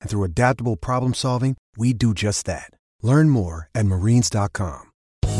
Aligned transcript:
And 0.00 0.10
through 0.10 0.24
adaptable 0.24 0.76
problem 0.76 1.14
solving, 1.14 1.56
we 1.76 1.92
do 1.92 2.14
just 2.14 2.46
that. 2.46 2.70
Learn 3.02 3.28
more 3.30 3.68
at 3.74 3.86
marines.com. 3.86 4.90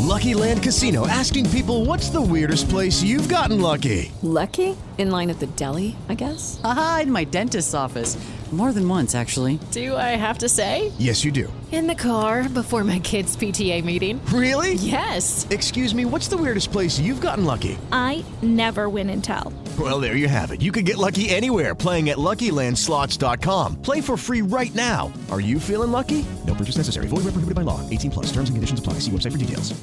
Lucky 0.01 0.33
Land 0.33 0.63
Casino 0.63 1.07
asking 1.07 1.49
people 1.51 1.85
what's 1.85 2.09
the 2.09 2.21
weirdest 2.21 2.69
place 2.69 3.03
you've 3.03 3.29
gotten 3.29 3.61
lucky? 3.61 4.11
Lucky? 4.23 4.75
In 4.97 5.11
line 5.11 5.29
at 5.29 5.39
the 5.39 5.47
deli, 5.47 5.95
I 6.09 6.15
guess? 6.15 6.59
Aha, 6.63 7.01
in 7.03 7.11
my 7.11 7.23
dentist's 7.23 7.73
office. 7.73 8.17
More 8.51 8.73
than 8.73 8.87
once, 8.87 9.15
actually. 9.15 9.59
Do 9.71 9.95
I 9.95 10.17
have 10.17 10.39
to 10.39 10.49
say? 10.49 10.91
Yes, 10.97 11.23
you 11.23 11.31
do. 11.31 11.51
In 11.71 11.87
the 11.87 11.95
car 11.95 12.49
before 12.49 12.83
my 12.83 12.99
kids' 12.99 13.37
PTA 13.37 13.81
meeting. 13.85 14.19
Really? 14.25 14.73
Yes. 14.73 15.47
Excuse 15.49 15.95
me, 15.95 16.03
what's 16.03 16.27
the 16.27 16.35
weirdest 16.35 16.69
place 16.69 16.99
you've 16.99 17.21
gotten 17.21 17.45
lucky? 17.45 17.77
I 17.93 18.25
never 18.41 18.89
win 18.89 19.09
and 19.09 19.23
tell. 19.23 19.53
Well, 19.81 19.99
there 19.99 20.15
you 20.15 20.27
have 20.27 20.51
it. 20.51 20.61
You 20.61 20.71
can 20.71 20.85
get 20.85 20.99
lucky 20.99 21.31
anywhere 21.31 21.73
playing 21.73 22.11
at 22.11 22.17
LuckyLandSlots.com. 22.17 23.81
Play 23.81 23.99
for 23.99 24.15
free 24.15 24.43
right 24.43 24.73
now. 24.75 25.11
Are 25.31 25.41
you 25.41 25.59
feeling 25.59 25.91
lucky? 25.91 26.23
No 26.45 26.53
purchase 26.53 26.77
necessary. 26.77 27.07
Void 27.07 27.23
where 27.23 27.31
prohibited 27.31 27.55
by 27.55 27.63
law. 27.63 27.81
18 27.89 28.11
plus. 28.11 28.27
Terms 28.27 28.49
and 28.49 28.57
conditions 28.57 28.79
apply. 28.79 28.99
See 28.99 29.11
website 29.11 29.31
for 29.31 29.39
details. 29.39 29.73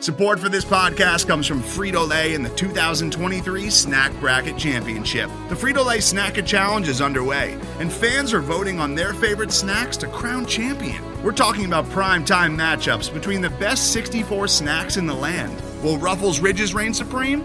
Support 0.00 0.38
for 0.38 0.48
this 0.48 0.64
podcast 0.64 1.26
comes 1.26 1.46
from 1.46 1.60
Frito 1.60 2.08
Lay 2.08 2.34
and 2.34 2.44
the 2.44 2.50
2023 2.50 3.68
Snack 3.68 4.12
Bracket 4.20 4.56
Championship. 4.56 5.28
The 5.48 5.56
Frito 5.56 5.84
Lay 5.84 5.98
Snacket 5.98 6.46
Challenge 6.46 6.88
is 6.88 7.00
underway, 7.00 7.58
and 7.80 7.92
fans 7.92 8.32
are 8.32 8.40
voting 8.40 8.78
on 8.78 8.94
their 8.94 9.12
favorite 9.12 9.50
snacks 9.50 9.96
to 9.98 10.06
crown 10.06 10.46
champion. 10.46 11.02
We're 11.22 11.32
talking 11.32 11.64
about 11.64 11.90
prime 11.90 12.24
time 12.24 12.56
matchups 12.56 13.12
between 13.12 13.40
the 13.40 13.50
best 13.50 13.92
64 13.92 14.46
snacks 14.46 14.96
in 14.96 15.06
the 15.06 15.14
land. 15.14 15.60
Will 15.82 15.98
Ruffles 15.98 16.38
Ridges 16.38 16.74
reign 16.74 16.94
supreme? 16.94 17.44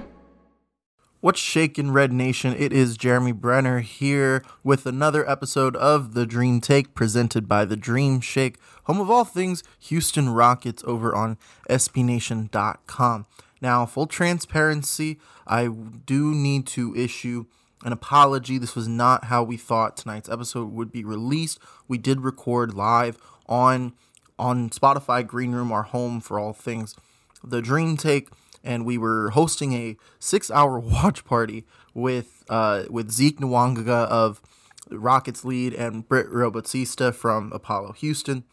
What's 1.21 1.39
shaking, 1.39 1.91
Red 1.91 2.11
Nation? 2.11 2.55
It 2.57 2.73
is 2.73 2.97
Jeremy 2.97 3.31
Brener 3.31 3.79
here 3.79 4.43
with 4.63 4.87
another 4.87 5.29
episode 5.29 5.75
of 5.75 6.15
The 6.15 6.25
Dream 6.25 6.59
Take 6.59 6.95
presented 6.95 7.47
by 7.47 7.63
The 7.63 7.75
Dream 7.75 8.21
Shake, 8.21 8.57
home 8.85 8.99
of 8.99 9.11
all 9.11 9.23
things 9.23 9.61
Houston 9.81 10.29
Rockets 10.29 10.83
over 10.87 11.13
on 11.13 11.37
SBNation.com. 11.69 13.27
Now, 13.61 13.85
full 13.85 14.07
transparency, 14.07 15.19
I 15.45 15.67
do 15.67 16.33
need 16.33 16.65
to 16.69 16.95
issue 16.95 17.45
an 17.85 17.93
apology. 17.93 18.57
This 18.57 18.75
was 18.75 18.87
not 18.87 19.25
how 19.25 19.43
we 19.43 19.57
thought 19.57 19.97
tonight's 19.97 20.27
episode 20.27 20.73
would 20.73 20.91
be 20.91 21.03
released. 21.03 21.59
We 21.87 21.99
did 21.99 22.21
record 22.21 22.73
live 22.73 23.19
on 23.45 23.93
on 24.39 24.71
Spotify 24.71 25.27
Green 25.27 25.51
Room, 25.51 25.71
our 25.71 25.83
home 25.83 26.19
for 26.19 26.39
all 26.39 26.53
things 26.53 26.95
The 27.43 27.61
Dream 27.61 27.95
Take 27.95 28.29
and 28.63 28.85
we 28.85 28.97
were 28.97 29.31
hosting 29.31 29.73
a 29.73 29.97
six-hour 30.19 30.79
watch 30.79 31.25
party 31.25 31.65
with 31.93 32.43
uh, 32.49 32.83
with 32.89 33.11
Zeke 33.11 33.39
Nwanga 33.39 34.07
of 34.07 34.41
Rockets 34.89 35.45
lead 35.45 35.73
and 35.73 36.07
Britt 36.07 36.27
Robotista 36.29 37.13
from 37.13 37.51
Apollo 37.53 37.93
Houston. 37.93 38.43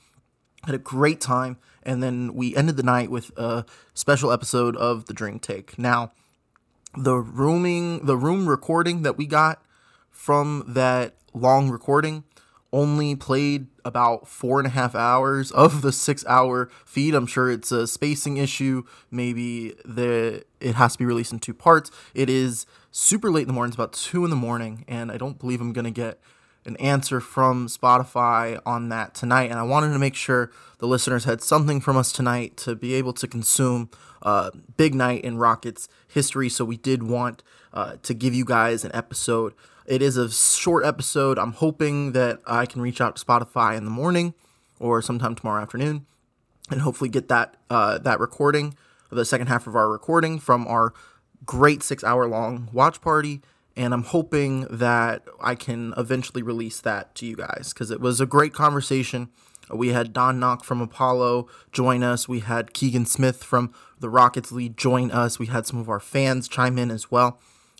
Had 0.65 0.75
a 0.75 0.79
great 0.79 1.21
time, 1.21 1.57
and 1.83 2.03
then 2.03 2.35
we 2.35 2.55
ended 2.57 2.77
the 2.77 2.83
night 2.83 3.11
with 3.11 3.31
a 3.39 3.65
special 3.95 4.33
episode 4.33 4.77
of 4.77 5.07
the 5.07 5.15
Dream 5.15 5.39
Take. 5.39 5.79
Now, 5.79 6.13
the 6.97 7.17
rooming, 7.17 8.05
the 8.05 8.17
room 8.17 8.49
recording 8.49 9.03
that 9.03 9.17
we 9.17 9.27
got 9.27 9.63
from 10.11 10.65
that 10.67 11.15
long 11.33 11.71
recording 11.71 12.25
only 12.73 13.17
played 13.17 13.67
about 13.85 14.29
four 14.29 14.59
and 14.59 14.67
a 14.67 14.71
half 14.71 14.95
hours 14.95 15.51
of 15.53 15.83
the 15.83 15.93
six 15.93 16.25
hour 16.27 16.69
feed. 16.85 17.15
I'm 17.15 17.27
sure 17.27 17.51
it's 17.51 17.73
a 17.73 17.87
spacing 17.87 18.37
issue. 18.37 18.85
Maybe 19.11 19.75
the 19.85 20.45
it 20.61 20.75
has 20.75 20.93
to 20.93 20.99
be 20.99 21.05
released 21.05 21.33
in 21.33 21.39
two 21.39 21.55
parts. 21.55 21.91
It 22.15 22.29
is 22.29 22.67
super 22.91 23.31
late 23.31 23.43
in 23.43 23.49
the 23.49 23.55
morning. 23.55 23.71
It's 23.71 23.77
about 23.77 23.93
two 23.93 24.25
in 24.25 24.31
the 24.31 24.37
morning, 24.37 24.85
and 24.89 25.11
I 25.11 25.17
don't 25.17 25.39
believe 25.39 25.61
I'm 25.61 25.73
gonna 25.73 25.91
get 25.91 26.21
an 26.69 26.77
answer 26.77 27.21
from 27.21 27.67
Spotify 27.67 28.61
on 28.65 28.89
that 28.91 29.15
tonight. 29.15 29.51
And 29.51 29.59
I 29.59 29.65
wanted 29.65 29.93
to 29.93 29.99
make 29.99 30.15
sure 30.15 30.51
the 30.79 30.87
listeners 30.87 31.25
had 31.25 31.43
something 31.43 31.81
from 31.81 31.97
us 31.97 32.13
tonight 32.13 32.57
to 32.59 32.77
be 32.77 32.95
able 32.95 33.13
to 33.15 33.27
consume 33.27 33.91
uh, 34.23 34.51
big 34.77 34.95
night 34.95 35.25
in 35.25 35.39
Rockets 35.39 35.89
history. 36.07 36.49
So 36.49 36.65
we 36.65 36.77
did 36.77 37.03
want 37.03 37.43
uh, 37.73 37.97
to 38.03 38.15
give 38.15 38.35
you 38.35 38.45
guys 38.45 38.85
an 38.85 38.91
episode 38.95 39.55
it 39.89 40.03
is 40.03 40.19
a 40.19 40.31
short 40.31 40.85
episode. 40.85 41.39
I'm 41.39 41.55
hoping 41.55 42.13
that 42.13 42.41
I 42.47 42.67
can 42.67 42.83
reach 42.83 43.01
out 43.01 43.17
to 43.17 43.25
Spotify 43.25 43.75
in 43.75 43.87
the 43.87 43.91
morning 43.91 44.35
or 44.79 45.01
sometime 45.01 45.35
tomorrow 45.35 45.63
afternoon 45.63 46.05
and 46.71 46.83
hopefully 46.83 47.09
get 47.09 47.29
that 47.29 47.57
uh, 47.71 47.97
that 47.99 48.21
recording, 48.21 48.77
the 49.11 49.25
second 49.25 49.47
half 49.47 49.67
of 49.67 49.75
our 49.75 49.89
recording 49.89 50.39
from 50.39 50.67
our 50.67 50.93
great 51.47 51.83
six 51.83 52.05
hour 52.05 52.29
long 52.29 52.69
watch 52.71 53.01
party. 53.01 53.41
And 53.79 53.95
I'm 53.95 54.03
hoping 54.03 54.63
that 54.71 55.23
I 55.41 55.55
can 55.55 55.95
eventually 55.97 56.43
release 56.43 56.81
that 56.81 57.15
to 57.15 57.27
you 57.27 57.37
guys 57.37 57.73
because 57.73 57.93
it 57.93 58.01
was 58.01 58.21
a 58.21 58.27
great 58.27 58.53
conversation. 58.53 59.29
We 59.71 59.91
had 59.91 60.13
Don 60.13 60.41
Knock 60.41 60.65
from 60.65 60.81
Apollo 60.81 61.47
join 61.71 62.03
us. 62.03 62.29
We 62.29 62.41
had 62.41 62.75
Keegan 62.75 63.07
Smith 63.07 63.45
from 63.45 63.73
the 64.01 64.11
Rockets 64.11 64.51
lead 64.51 64.77
join 64.77 65.13
us. 65.13 65.39
We 65.39 65.47
had 65.47 65.65
some 65.65 65.79
of 65.79 65.89
our 65.89 66.01
fans 66.01 66.49
chime 66.49 66.77
in 66.77 66.91
as 66.91 67.13
well. 67.13 67.39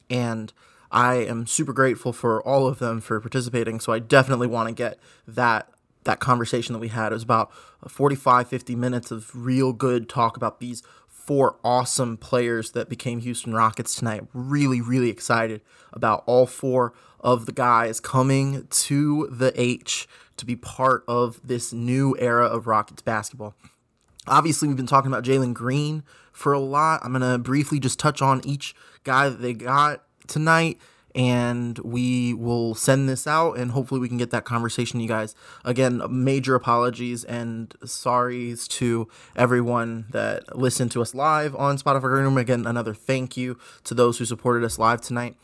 And 0.09 0.53
I 0.93 1.17
am 1.17 1.49
super 1.49 1.73
grateful 1.73 2.13
for 2.13 2.41
all 2.47 2.69
of 2.69 2.79
them 2.79 3.01
for 3.01 3.21
participating. 3.21 3.81
So 3.81 3.93
I 3.93 3.99
definitely 3.99 4.47
want 4.47 4.69
to 4.69 4.75
get 4.75 5.01
that 5.27 5.69
that 6.05 6.21
conversation 6.21 6.73
that 6.75 6.79
we 6.79 6.89
had. 6.89 7.13
It 7.13 7.17
was 7.17 7.25
about 7.25 7.53
45, 7.87 8.49
50 8.49 8.77
minutes 8.77 9.11
of 9.11 9.31
real 9.35 9.73
good 9.73 10.09
talk 10.09 10.37
about 10.37 10.61
these 10.61 10.83
four 11.29 11.57
awesome 11.63 12.17
players 12.17 12.71
that 12.71 12.89
became 12.89 13.21
Houston 13.21 13.53
Rockets 13.53 13.95
tonight. 13.95 14.25
Really, 14.33 14.81
really 14.81 15.11
excited 15.11 15.61
about 15.93 16.25
all 16.25 16.47
four 16.47 16.95
of 17.21 17.45
the 17.45 17.53
guys 17.53 18.01
coming 18.01 18.67
to 18.71 19.29
the 19.31 19.53
H 19.55 20.09
to 20.39 20.47
be 20.47 20.57
part 20.57 21.05
of 21.07 21.39
this 21.47 21.71
new 21.71 22.17
era 22.19 22.47
of 22.47 22.67
Rockets 22.67 23.03
basketball. 23.03 23.55
Obviously, 24.27 24.69
we've 24.69 24.77
been 24.79 24.87
talking 24.87 25.13
about 25.13 25.23
Jalen 25.23 25.53
Green 25.53 26.03
for 26.33 26.55
a 26.55 26.59
lot. 26.59 27.03
I'm 27.05 27.13
going 27.13 27.31
to 27.31 27.37
briefly 27.37 27.79
just 27.79 27.99
touch 27.99 28.23
on 28.23 28.41
each 28.47 28.75
guy 29.05 29.29
that 29.29 29.43
they 29.43 29.53
got 29.53 30.05
tonight 30.29 30.79
and 31.15 31.79
we 31.79 32.35
will 32.35 32.75
send 32.75 33.09
this 33.09 33.27
out 33.27 33.55
and 33.55 33.73
hopefully 33.73 34.01
we 34.01 34.09
can 34.09 34.19
get 34.19 34.31
that 34.31 34.45
conversation 34.45 35.01
you 35.01 35.09
guys. 35.09 35.35
Again 35.65 36.03
major 36.11 36.55
apologies 36.55 37.25
and 37.25 37.71
sorries 37.85 38.69
to 38.69 39.09
everyone 39.37 40.07
that 40.11 40.57
listened 40.57 40.93
to 40.93 41.03
us 41.03 41.15
live 41.15 41.55
on 41.57 41.79
spotify 41.79 42.03
room 42.03 42.37
again 42.37 42.67
another 42.67 42.95
thank 42.95 43.37
you 43.37 43.59
to 43.85 43.95
those 43.95 44.19
who 44.19 44.25
supported 44.25 44.65
us 44.65 44.79
live 44.79 45.01
tonight. 45.01 45.37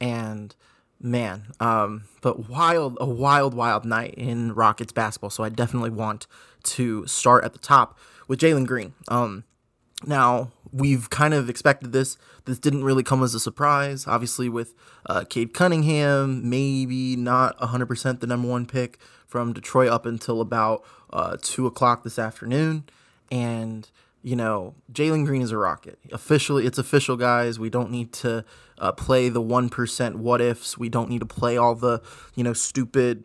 And 0.00 0.54
man 1.00 1.52
um 1.60 2.04
but 2.22 2.48
wild 2.48 2.96
a 3.00 3.06
wild 3.06 3.52
wild 3.52 3.84
night 3.84 4.14
in 4.16 4.54
rockets 4.54 4.92
basketball. 4.92 5.30
So 5.30 5.44
i 5.44 5.48
definitely 5.48 5.90
want 5.90 6.26
to 6.62 7.06
start 7.06 7.44
at 7.44 7.52
the 7.52 7.58
top 7.58 7.98
with 8.26 8.40
jalen 8.40 8.66
green. 8.66 8.94
Um 9.08 9.44
now, 10.06 10.50
we've 10.74 11.08
kind 11.08 11.32
of 11.32 11.48
expected 11.48 11.92
this. 11.92 12.18
This 12.46 12.58
didn't 12.58 12.82
really 12.82 13.04
come 13.04 13.22
as 13.22 13.34
a 13.34 13.40
surprise. 13.40 14.06
Obviously, 14.08 14.48
with 14.48 14.74
uh, 15.06 15.24
Cade 15.28 15.54
Cunningham, 15.54 16.48
maybe 16.48 17.14
not 17.14 17.56
100% 17.60 18.20
the 18.20 18.26
number 18.26 18.48
one 18.48 18.66
pick 18.66 18.98
from 19.24 19.52
Detroit 19.52 19.88
up 19.88 20.04
until 20.04 20.40
about 20.40 20.84
uh, 21.12 21.36
2 21.40 21.66
o'clock 21.66 22.02
this 22.02 22.18
afternoon. 22.18 22.84
And, 23.30 23.88
you 24.22 24.34
know, 24.34 24.74
Jalen 24.92 25.24
Green 25.24 25.42
is 25.42 25.52
a 25.52 25.56
rocket. 25.56 25.98
Officially, 26.10 26.66
it's 26.66 26.78
official, 26.78 27.16
guys. 27.16 27.58
We 27.58 27.70
don't 27.70 27.92
need 27.92 28.12
to 28.14 28.44
uh, 28.78 28.92
play 28.92 29.28
the 29.28 29.40
1% 29.40 30.16
what 30.16 30.40
ifs. 30.40 30.76
We 30.76 30.88
don't 30.88 31.08
need 31.08 31.20
to 31.20 31.26
play 31.26 31.56
all 31.56 31.76
the, 31.76 32.02
you 32.34 32.42
know, 32.42 32.52
stupid 32.52 33.24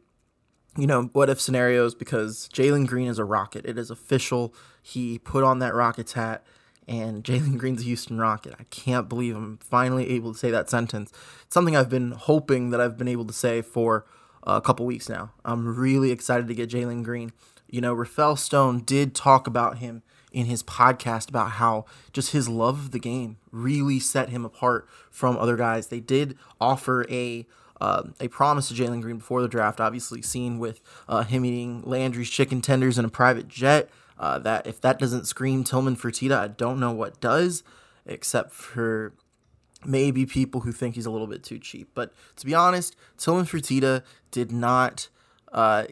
you 0.78 0.86
know, 0.86 1.10
what 1.14 1.30
if 1.30 1.42
scenarios 1.42 1.94
because 1.96 2.48
Jalen 2.54 2.88
Green 2.88 3.08
is 3.08 3.18
a 3.18 3.26
rocket. 3.26 3.66
It 3.66 3.78
is 3.78 3.90
official. 3.90 4.54
He 4.82 5.18
put 5.18 5.44
on 5.44 5.60
that 5.60 5.74
Rockets 5.74 6.14
hat 6.14 6.46
and 6.90 7.24
Jalen 7.24 7.58
Green's 7.58 7.82
a 7.82 7.86
Houston 7.86 8.18
Rocket. 8.18 8.56
I 8.60 8.64
can't 8.72 9.08
believe 9.08 9.36
I'm 9.36 9.58
finally 9.60 10.10
able 10.10 10.34
to 10.34 10.40
say 10.40 10.52
that 10.52 10.70
sentence. 10.70 11.12
It's 11.44 11.54
something 11.54 11.78
I've 11.78 11.90
been 11.90 12.12
hoping 12.12 12.72
that 12.72 12.82
I've 12.82 12.98
been 12.98 13.08
able 13.08 13.26
to 13.26 13.34
say 13.34 13.62
for 13.62 14.06
a 14.44 14.60
couple 14.60 14.86
weeks 14.86 15.08
now. 15.08 15.32
I'm 15.46 15.78
really 15.78 16.12
excited 16.12 16.48
to 16.48 16.56
get 16.56 16.70
Jalen 16.70 17.04
Green. 17.04 17.32
You 17.70 17.82
know, 17.82 17.94
Rafael 17.94 18.36
Stone 18.36 18.82
did 18.82 19.14
talk 19.14 19.46
about 19.46 19.78
him 19.78 20.02
in 20.32 20.46
his 20.46 20.64
podcast 20.64 21.30
about 21.30 21.52
how 21.52 21.86
just 22.14 22.32
his 22.32 22.50
love 22.50 22.80
of 22.80 22.92
the 22.92 23.00
game 23.00 23.38
really 23.52 24.00
set 24.00 24.30
him 24.30 24.46
apart 24.46 24.88
from 25.10 25.38
other 25.38 25.56
guys. 25.56 25.88
They 25.88 26.00
did 26.00 26.38
offer 26.60 27.06
a 27.10 27.46
uh, 27.82 28.04
a 28.20 28.28
promise 28.28 28.68
to 28.68 28.74
Jalen 28.74 29.02
Green 29.02 29.20
before 29.20 29.42
the 29.42 29.48
draft, 29.48 29.80
obviously 29.80 30.22
seen 30.22 30.60
with 30.60 30.82
uh, 31.08 31.24
him 31.24 31.46
eating 31.46 31.82
Landry's 31.86 32.30
chicken 32.30 32.60
tenders 32.62 32.98
in 32.98 33.06
a 33.06 33.10
private 33.10 33.48
jet. 33.48 33.90
Uh, 34.20 34.38
that 34.40 34.68
if 34.68 34.82
that 34.82 35.00
doesn't 35.00 35.26
scream 35.26 35.64
Tillman 35.64 35.96
Fertitta, 35.96 36.38
I 36.38 36.48
don't 36.50 36.80
know 36.80 36.92
what 36.92 37.22
does, 37.22 37.64
except 38.06 38.52
for 38.52 39.14
maybe 39.86 40.26
people 40.26 40.62
who 40.62 40.74
think 40.74 40.96
he's 40.96 41.06
a 41.06 41.12
little 41.12 41.28
bit 41.28 41.42
too 41.42 41.58
cheap. 41.58 41.90
But 41.94 42.14
to 42.36 42.46
be 42.46 42.54
honest, 42.54 42.98
Tillman 43.18 43.46
Fertitta 43.46 44.04
did 44.32 44.52
not 44.52 45.08
uh, 45.54 45.86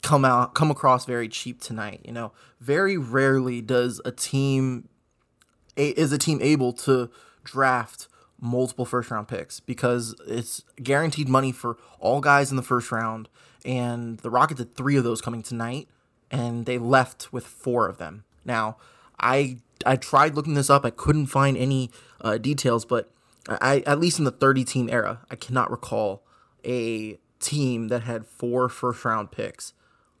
come 0.00 0.24
out 0.24 0.54
come 0.54 0.70
across 0.70 1.04
very 1.04 1.28
cheap 1.28 1.60
tonight. 1.60 2.00
You 2.04 2.12
know, 2.12 2.32
very 2.58 2.96
rarely 2.96 3.60
does 3.60 4.00
a 4.04 4.10
team 4.10 4.88
a, 5.76 5.88
is 5.90 6.12
a 6.12 6.18
team 6.18 6.38
able 6.40 6.72
to 6.72 7.10
draft 7.44 8.08
multiple 8.40 8.84
first 8.84 9.10
round 9.10 9.28
picks 9.28 9.60
because 9.60 10.14
it's 10.26 10.62
guaranteed 10.82 11.28
money 11.28 11.52
for 11.52 11.76
all 11.98 12.20
guys 12.20 12.50
in 12.50 12.56
the 12.56 12.62
first 12.62 12.90
round 12.90 13.28
and 13.64 14.18
the 14.18 14.28
Rockets 14.28 14.60
had 14.60 14.74
3 14.74 14.96
of 14.96 15.04
those 15.04 15.22
coming 15.22 15.42
tonight 15.42 15.88
and 16.34 16.66
they 16.66 16.78
left 16.78 17.32
with 17.32 17.46
four 17.46 17.88
of 17.88 17.98
them. 17.98 18.24
Now, 18.44 18.76
I 19.20 19.58
I 19.86 19.96
tried 19.96 20.34
looking 20.34 20.54
this 20.54 20.68
up. 20.68 20.84
I 20.84 20.90
couldn't 20.90 21.26
find 21.26 21.56
any 21.56 21.90
uh, 22.20 22.38
details, 22.38 22.84
but 22.84 23.10
I 23.48 23.84
at 23.86 24.00
least 24.00 24.18
in 24.18 24.24
the 24.24 24.30
30 24.32 24.64
team 24.64 24.88
era, 24.90 25.20
I 25.30 25.36
cannot 25.36 25.70
recall 25.70 26.24
a 26.64 27.18
team 27.38 27.88
that 27.88 28.02
had 28.02 28.26
four 28.26 28.68
first 28.68 29.04
round 29.04 29.30
picks 29.30 29.74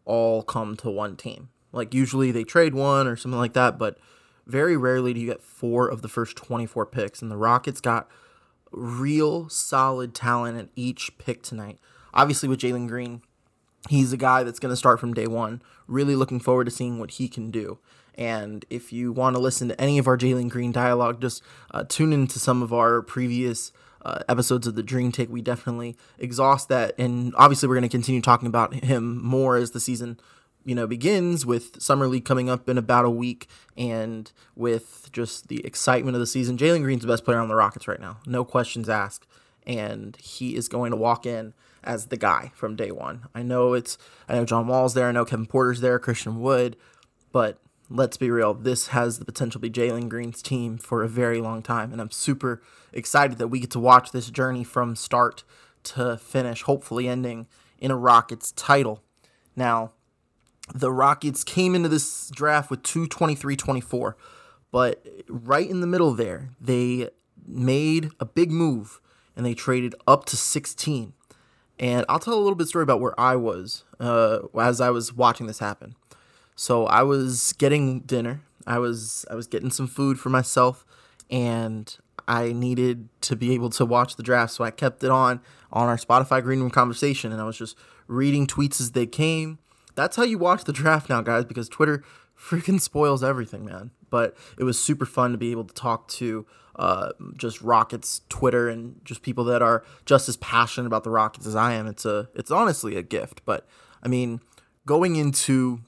all 0.04 0.42
come 0.42 0.76
to 0.76 0.90
one 0.90 1.16
team. 1.16 1.48
Like 1.72 1.92
usually 1.92 2.30
they 2.30 2.44
trade 2.44 2.74
one 2.74 3.08
or 3.08 3.16
something 3.16 3.38
like 3.38 3.54
that, 3.54 3.76
but 3.78 3.98
very 4.46 4.76
rarely 4.76 5.14
do 5.14 5.20
you 5.20 5.26
get 5.26 5.42
four 5.42 5.88
of 5.88 6.02
the 6.02 6.08
first 6.08 6.36
24 6.36 6.86
picks. 6.86 7.22
And 7.22 7.30
the 7.30 7.36
Rockets 7.36 7.80
got 7.80 8.08
real 8.70 9.48
solid 9.48 10.14
talent 10.14 10.58
at 10.58 10.68
each 10.76 11.16
pick 11.18 11.42
tonight. 11.42 11.80
Obviously 12.12 12.48
with 12.48 12.60
Jalen 12.60 12.86
Green, 12.86 13.22
he's 13.88 14.12
a 14.12 14.16
guy 14.16 14.42
that's 14.42 14.58
going 14.58 14.72
to 14.72 14.76
start 14.76 15.00
from 15.00 15.14
day 15.14 15.26
one. 15.26 15.62
Really 15.86 16.16
looking 16.16 16.40
forward 16.40 16.64
to 16.64 16.70
seeing 16.70 16.98
what 16.98 17.12
he 17.12 17.28
can 17.28 17.50
do. 17.50 17.78
And 18.16 18.64
if 18.70 18.92
you 18.92 19.12
want 19.12 19.34
to 19.36 19.42
listen 19.42 19.68
to 19.68 19.80
any 19.80 19.98
of 19.98 20.06
our 20.06 20.16
Jalen 20.16 20.48
Green 20.48 20.72
dialogue, 20.72 21.20
just 21.20 21.42
uh, 21.72 21.84
tune 21.88 22.12
into 22.12 22.38
some 22.38 22.62
of 22.62 22.72
our 22.72 23.02
previous 23.02 23.72
uh, 24.04 24.20
episodes 24.28 24.66
of 24.66 24.74
the 24.74 24.82
Dream 24.82 25.10
Take. 25.10 25.30
We 25.30 25.42
definitely 25.42 25.96
exhaust 26.18 26.68
that, 26.68 26.94
and 26.98 27.34
obviously 27.36 27.68
we're 27.68 27.76
going 27.76 27.88
to 27.88 27.88
continue 27.88 28.20
talking 28.20 28.46
about 28.46 28.74
him 28.84 29.22
more 29.24 29.56
as 29.56 29.70
the 29.70 29.80
season, 29.80 30.20
you 30.64 30.74
know, 30.74 30.86
begins 30.86 31.46
with 31.46 31.80
summer 31.82 32.06
league 32.06 32.24
coming 32.24 32.50
up 32.50 32.68
in 32.68 32.78
about 32.78 33.04
a 33.04 33.10
week, 33.10 33.48
and 33.76 34.30
with 34.54 35.08
just 35.12 35.48
the 35.48 35.64
excitement 35.64 36.14
of 36.14 36.20
the 36.20 36.26
season. 36.26 36.58
Jalen 36.58 36.82
Green's 36.82 37.02
the 37.02 37.08
best 37.08 37.24
player 37.24 37.38
on 37.38 37.48
the 37.48 37.54
Rockets 37.54 37.88
right 37.88 38.00
now, 38.00 38.18
no 38.26 38.44
questions 38.44 38.88
asked, 38.88 39.26
and 39.66 40.16
he 40.16 40.54
is 40.54 40.68
going 40.68 40.90
to 40.90 40.96
walk 40.96 41.24
in 41.24 41.54
as 41.84 42.06
the 42.06 42.16
guy 42.16 42.50
from 42.54 42.76
day 42.76 42.90
one. 42.90 43.26
I 43.34 43.42
know 43.42 43.74
it's 43.74 43.96
I 44.28 44.34
know 44.34 44.44
John 44.44 44.66
Wall's 44.66 44.94
there, 44.94 45.08
I 45.08 45.12
know 45.12 45.24
Kevin 45.24 45.46
Porter's 45.46 45.80
there, 45.80 45.98
Christian 45.98 46.40
Wood, 46.40 46.76
but 47.32 47.58
let's 47.90 48.16
be 48.16 48.30
real, 48.30 48.54
this 48.54 48.88
has 48.88 49.18
the 49.18 49.24
potential 49.24 49.60
to 49.60 49.68
be 49.68 49.70
Jalen 49.70 50.08
Green's 50.08 50.42
team 50.42 50.78
for 50.78 51.02
a 51.02 51.08
very 51.08 51.40
long 51.40 51.62
time, 51.62 51.92
and 51.92 52.00
I'm 52.00 52.10
super 52.10 52.62
excited 52.92 53.38
that 53.38 53.48
we 53.48 53.60
get 53.60 53.70
to 53.72 53.80
watch 53.80 54.10
this 54.10 54.30
journey 54.30 54.64
from 54.64 54.96
start 54.96 55.44
to 55.84 56.16
finish, 56.16 56.62
hopefully 56.62 57.08
ending 57.08 57.46
in 57.78 57.90
a 57.90 57.96
Rockets 57.96 58.52
title. 58.52 59.02
Now, 59.54 59.92
the 60.74 60.90
Rockets 60.90 61.44
came 61.44 61.74
into 61.74 61.88
this 61.88 62.30
draft 62.30 62.70
with 62.70 62.82
223 62.82 63.56
24, 63.56 64.16
but 64.70 65.06
right 65.28 65.68
in 65.68 65.80
the 65.80 65.86
middle 65.86 66.14
there, 66.14 66.50
they 66.60 67.10
made 67.46 68.10
a 68.18 68.24
big 68.24 68.50
move 68.50 69.00
and 69.36 69.44
they 69.44 69.54
traded 69.54 69.94
up 70.06 70.24
to 70.24 70.36
16 70.36 71.12
and 71.78 72.04
I'll 72.08 72.18
tell 72.18 72.34
a 72.34 72.40
little 72.40 72.54
bit 72.54 72.68
story 72.68 72.82
about 72.82 73.00
where 73.00 73.18
I 73.18 73.36
was 73.36 73.84
uh, 74.00 74.40
as 74.58 74.80
I 74.80 74.90
was 74.90 75.12
watching 75.12 75.46
this 75.46 75.58
happen. 75.58 75.96
So 76.56 76.86
I 76.86 77.02
was 77.02 77.52
getting 77.54 78.00
dinner. 78.00 78.42
I 78.66 78.78
was 78.78 79.24
I 79.30 79.34
was 79.34 79.46
getting 79.46 79.70
some 79.70 79.86
food 79.86 80.18
for 80.18 80.30
myself, 80.30 80.86
and 81.30 81.94
I 82.26 82.52
needed 82.52 83.08
to 83.22 83.36
be 83.36 83.52
able 83.54 83.70
to 83.70 83.84
watch 83.84 84.16
the 84.16 84.22
draft. 84.22 84.52
So 84.52 84.64
I 84.64 84.70
kept 84.70 85.02
it 85.04 85.10
on 85.10 85.40
on 85.72 85.88
our 85.88 85.96
Spotify 85.96 86.42
Green 86.42 86.60
Room 86.60 86.70
conversation, 86.70 87.32
and 87.32 87.40
I 87.40 87.44
was 87.44 87.58
just 87.58 87.76
reading 88.06 88.46
tweets 88.46 88.80
as 88.80 88.92
they 88.92 89.06
came. 89.06 89.58
That's 89.96 90.16
how 90.16 90.22
you 90.24 90.38
watch 90.38 90.64
the 90.64 90.72
draft 90.72 91.08
now, 91.08 91.20
guys, 91.20 91.44
because 91.44 91.68
Twitter 91.68 92.02
freaking 92.38 92.80
spoils 92.80 93.22
everything, 93.22 93.64
man. 93.64 93.90
But 94.10 94.36
it 94.58 94.64
was 94.64 94.78
super 94.78 95.06
fun 95.06 95.32
to 95.32 95.38
be 95.38 95.50
able 95.50 95.64
to 95.64 95.74
talk 95.74 96.08
to 96.08 96.46
uh, 96.76 97.10
just 97.36 97.60
Rockets 97.62 98.22
Twitter 98.28 98.68
and 98.68 99.00
just 99.04 99.22
people 99.22 99.44
that 99.44 99.62
are 99.62 99.84
just 100.04 100.28
as 100.28 100.36
passionate 100.38 100.86
about 100.86 101.04
the 101.04 101.10
Rockets 101.10 101.46
as 101.46 101.56
I 101.56 101.74
am. 101.74 101.86
It's 101.86 102.04
a 102.04 102.28
it's 102.34 102.50
honestly 102.50 102.96
a 102.96 103.02
gift. 103.02 103.42
But 103.44 103.66
I 104.02 104.08
mean, 104.08 104.40
going 104.86 105.16
into 105.16 105.80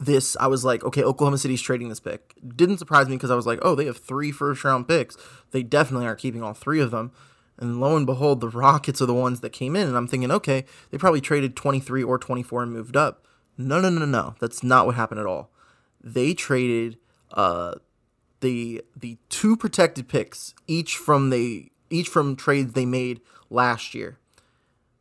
this, 0.00 0.36
I 0.40 0.46
was 0.46 0.64
like, 0.64 0.84
okay, 0.84 1.02
Oklahoma 1.02 1.38
City's 1.38 1.62
trading 1.62 1.88
this 1.88 2.00
pick. 2.00 2.34
Didn't 2.56 2.78
surprise 2.78 3.08
me 3.08 3.16
because 3.16 3.30
I 3.30 3.34
was 3.34 3.46
like, 3.46 3.58
oh, 3.62 3.74
they 3.74 3.86
have 3.86 3.98
three 3.98 4.32
first 4.32 4.64
round 4.64 4.88
picks. 4.88 5.16
They 5.50 5.62
definitely 5.62 6.06
aren't 6.06 6.20
keeping 6.20 6.42
all 6.42 6.54
three 6.54 6.80
of 6.80 6.90
them. 6.90 7.12
And 7.58 7.80
lo 7.80 7.96
and 7.96 8.06
behold, 8.06 8.40
the 8.40 8.48
Rockets 8.48 9.02
are 9.02 9.06
the 9.06 9.14
ones 9.14 9.40
that 9.40 9.50
came 9.52 9.76
in. 9.76 9.86
And 9.86 9.96
I'm 9.96 10.08
thinking, 10.08 10.30
okay, 10.30 10.64
they 10.90 10.98
probably 10.98 11.20
traded 11.20 11.54
23 11.54 12.02
or 12.02 12.18
24 12.18 12.62
and 12.62 12.72
moved 12.72 12.96
up. 12.96 13.26
No, 13.58 13.80
no, 13.80 13.90
no, 13.90 14.06
no. 14.06 14.34
That's 14.40 14.62
not 14.62 14.86
what 14.86 14.94
happened 14.94 15.20
at 15.20 15.26
all. 15.26 15.50
They 16.02 16.34
traded 16.34 16.98
uh, 17.32 17.74
the 18.42 18.82
the 18.94 19.16
two 19.30 19.56
protected 19.56 20.08
picks, 20.08 20.54
each 20.66 20.96
from 20.96 21.30
the 21.30 21.70
each 21.88 22.08
from 22.08 22.36
trades 22.36 22.74
they 22.74 22.84
made 22.84 23.20
last 23.48 23.94
year. 23.94 24.18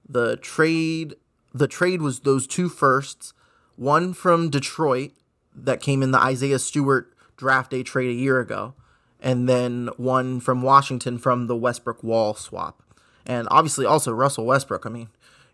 The 0.07 0.37
trade 0.37 1.15
the 1.53 1.67
trade 1.67 2.01
was 2.01 2.21
those 2.21 2.47
two 2.47 2.69
firsts, 2.69 3.33
one 3.75 4.13
from 4.13 4.49
Detroit 4.49 5.11
that 5.53 5.81
came 5.81 6.01
in 6.01 6.11
the 6.11 6.19
Isaiah 6.19 6.59
Stewart 6.59 7.13
draft 7.35 7.71
day 7.71 7.83
trade 7.83 8.09
a 8.09 8.13
year 8.13 8.39
ago, 8.39 8.73
and 9.19 9.49
then 9.49 9.89
one 9.97 10.39
from 10.39 10.61
Washington 10.61 11.17
from 11.17 11.47
the 11.47 11.55
Westbrook 11.57 12.03
Wall 12.03 12.33
swap. 12.33 12.81
And 13.25 13.47
obviously 13.51 13.85
also 13.85 14.11
Russell 14.11 14.45
Westbrook. 14.45 14.85
I 14.85 14.89
mean, 14.89 15.09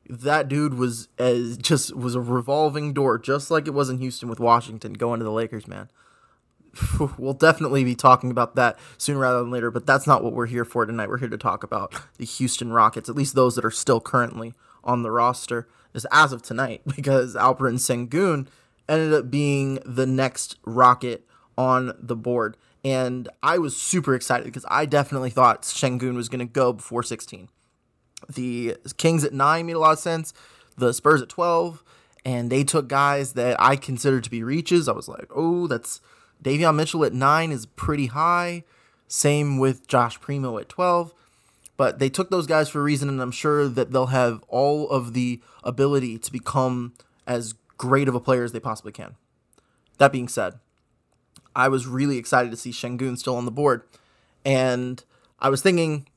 that 0.10 0.48
dude 0.48 0.75
was 0.75 1.08
as 1.17 1.58
just 1.58 1.96
was 1.96 2.15
a 2.15 2.22
revolving 2.22 2.94
door, 2.94 3.17
just 3.17 3.50
like 3.50 3.67
it 3.67 3.74
was 3.74 3.89
in 3.89 3.98
Houston 3.98 4.29
with 4.29 4.39
Washington 4.39 4.94
going 4.94 5.20
to 5.20 5.24
the 5.24 5.32
Lakers, 5.32 5.67
man. 5.67 5.89
we'll 7.17 7.34
definitely 7.34 7.84
be 7.84 7.96
talking 7.96 8.31
about 8.31 8.55
that 8.55 8.77
sooner 8.98 9.19
rather 9.19 9.39
than 9.39 9.51
later, 9.51 9.72
but 9.72 9.86
that's 9.86 10.07
not 10.07 10.24
what 10.24 10.34
we're 10.34 10.46
here 10.46 10.65
for 10.65 10.86
tonight. 10.86 11.10
We're 11.10 11.17
here 11.17 11.29
to 11.29 11.38
talk 11.38 11.63
about 11.63 11.93
the 12.17 12.25
Houston 12.25 12.72
Rockets, 12.72 13.10
at 13.10 13.15
least 13.15 13.36
those 13.36 13.55
that 13.55 13.65
are 13.65 13.72
still 13.72 14.00
currently 14.00 14.53
on 14.84 15.03
the 15.03 15.12
roster, 15.12 15.67
as 16.12 16.31
of 16.31 16.41
tonight, 16.41 16.81
because 16.96 17.36
Alperen 17.36 17.75
Sengun 17.75 18.48
ended 18.88 19.13
up 19.13 19.29
being 19.29 19.79
the 19.86 20.05
next 20.05 20.57
Rocket 20.65 21.27
on 21.57 21.93
the 22.00 22.15
board. 22.15 22.57
And 22.84 23.27
I 23.43 23.57
was 23.57 23.75
super 23.75 24.15
excited 24.15 24.46
because 24.46 24.65
I 24.69 24.86
definitely 24.86 25.29
thought 25.29 25.63
Sengun 25.63 26.15
was 26.15 26.29
going 26.29 26.39
to 26.39 26.46
go 26.46 26.74
before 26.74 27.03
16. 27.03 27.50
The 28.29 28.77
Kings 28.98 29.24
at 29.24 29.34
9 29.34 29.65
made 29.65 29.75
a 29.75 29.79
lot 29.79 29.93
of 29.93 30.00
sense. 30.00 30.34
The 30.77 30.93
Spurs 30.93 31.22
at 31.22 31.29
12. 31.29 31.84
And 32.24 32.50
they 32.51 32.63
took 32.63 32.88
guys 32.88 33.34
that 33.34 33.60
I 33.60 33.75
considered 33.75 34.24
to 34.25 34.29
be 34.29 34.43
reaches. 34.43 34.88
I 34.88 34.93
was 34.93 35.07
like, 35.07 35.27
oh, 35.36 35.67
that's 35.67 36.01
Davion 36.44 36.75
Mitchell 36.75 37.06
at 37.06 37.13
9 37.13 37.51
is 37.51 37.65
pretty 37.65 38.08
high. 38.08 38.63
Same 39.08 39.58
with 39.58 39.88
Josh 39.88 40.20
Primo 40.20 40.58
at 40.58 40.70
12. 40.70 41.13
But 41.77 42.00
they 42.00 42.10
took 42.10 42.29
those 42.29 42.48
guys 42.48 42.70
for 42.70 42.79
a 42.79 42.84
reason, 42.84 43.08
and 43.08 43.22
I'm 43.22 43.32
sure 43.32 43.67
that 43.67 43.91
they'll 43.91 44.08
have 44.08 44.44
all 44.48 44.89
of 44.89 45.13
the 45.13 45.41
ability 45.63 46.17
to 46.17 46.32
become 46.32 46.94
as 47.27 47.53
great 47.77 48.08
of 48.08 48.15
a 48.15 48.20
player 48.20 48.44
as 48.44 48.51
they 48.51 48.60
possibly 48.60 48.91
can. 48.91 49.15
That 50.00 50.12
being 50.12 50.27
said, 50.27 50.56
I 51.56 51.67
was 51.70 51.88
really 51.88 52.17
excited 52.17 52.51
to 52.51 52.58
see 52.58 52.72
Sengun 52.72 53.17
still 53.17 53.36
on 53.36 53.46
the 53.46 53.51
board. 53.51 53.84
And 54.44 55.03
I 55.39 55.50
was 55.50 55.62
thinking, 55.62 56.08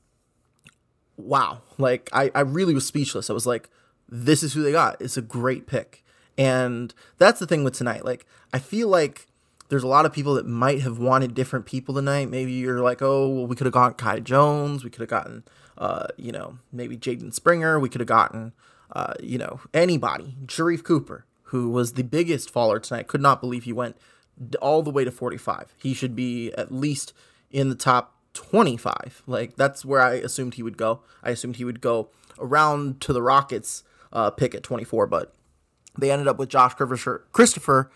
wow, 1.17 1.61
like 1.77 2.09
I, 2.11 2.31
I 2.33 2.41
really 2.41 2.73
was 2.73 2.85
speechless. 2.85 3.29
I 3.29 3.33
was 3.33 3.45
like, 3.45 3.69
this 4.09 4.43
is 4.43 4.53
who 4.53 4.63
they 4.63 4.71
got. 4.71 5.01
It's 5.01 5.17
a 5.17 5.21
great 5.21 5.67
pick. 5.67 6.03
And 6.37 6.93
that's 7.17 7.39
the 7.39 7.47
thing 7.47 7.63
with 7.63 7.73
tonight. 7.73 8.05
Like, 8.05 8.25
I 8.53 8.59
feel 8.59 8.87
like 8.87 9.27
there's 9.71 9.83
a 9.83 9.87
lot 9.87 10.05
of 10.05 10.11
people 10.11 10.33
that 10.33 10.45
might 10.45 10.81
have 10.81 10.99
wanted 10.99 11.33
different 11.33 11.65
people 11.65 11.95
tonight. 11.95 12.29
Maybe 12.29 12.51
you're 12.51 12.81
like, 12.81 13.01
oh, 13.01 13.29
well, 13.29 13.47
we 13.47 13.55
could 13.55 13.65
have 13.65 13.73
gotten 13.73 13.93
Kai 13.93 14.19
Jones. 14.19 14.83
We 14.83 14.89
could 14.89 14.99
have 14.99 15.09
gotten, 15.09 15.45
uh, 15.77 16.07
you 16.17 16.33
know, 16.33 16.57
maybe 16.73 16.97
Jaden 16.97 17.33
Springer. 17.33 17.79
We 17.79 17.87
could 17.87 18.01
have 18.01 18.07
gotten, 18.07 18.51
uh, 18.93 19.13
you 19.21 19.37
know, 19.37 19.61
anybody. 19.73 20.35
Sharife 20.45 20.83
Cooper, 20.83 21.25
who 21.43 21.69
was 21.69 21.93
the 21.93 22.03
biggest 22.03 22.49
faller 22.49 22.81
tonight. 22.81 23.07
Could 23.07 23.21
not 23.21 23.39
believe 23.39 23.63
he 23.63 23.71
went 23.71 23.95
all 24.61 24.83
the 24.83 24.91
way 24.91 25.05
to 25.05 25.11
45. 25.11 25.73
He 25.77 25.93
should 25.93 26.17
be 26.17 26.51
at 26.57 26.73
least 26.73 27.13
in 27.49 27.69
the 27.69 27.75
top 27.75 28.17
25. 28.33 29.23
Like 29.25 29.55
that's 29.55 29.85
where 29.85 30.01
I 30.01 30.15
assumed 30.15 30.55
he 30.55 30.63
would 30.63 30.77
go. 30.77 30.99
I 31.23 31.29
assumed 31.29 31.55
he 31.55 31.63
would 31.63 31.79
go 31.79 32.09
around 32.37 32.99
to 33.01 33.13
the 33.13 33.21
Rockets 33.21 33.85
uh, 34.11 34.31
pick 34.31 34.53
at 34.53 34.63
24, 34.63 35.07
but 35.07 35.33
they 35.97 36.11
ended 36.11 36.27
up 36.27 36.37
with 36.37 36.49
Josh 36.49 36.73
Christopher 36.73 37.89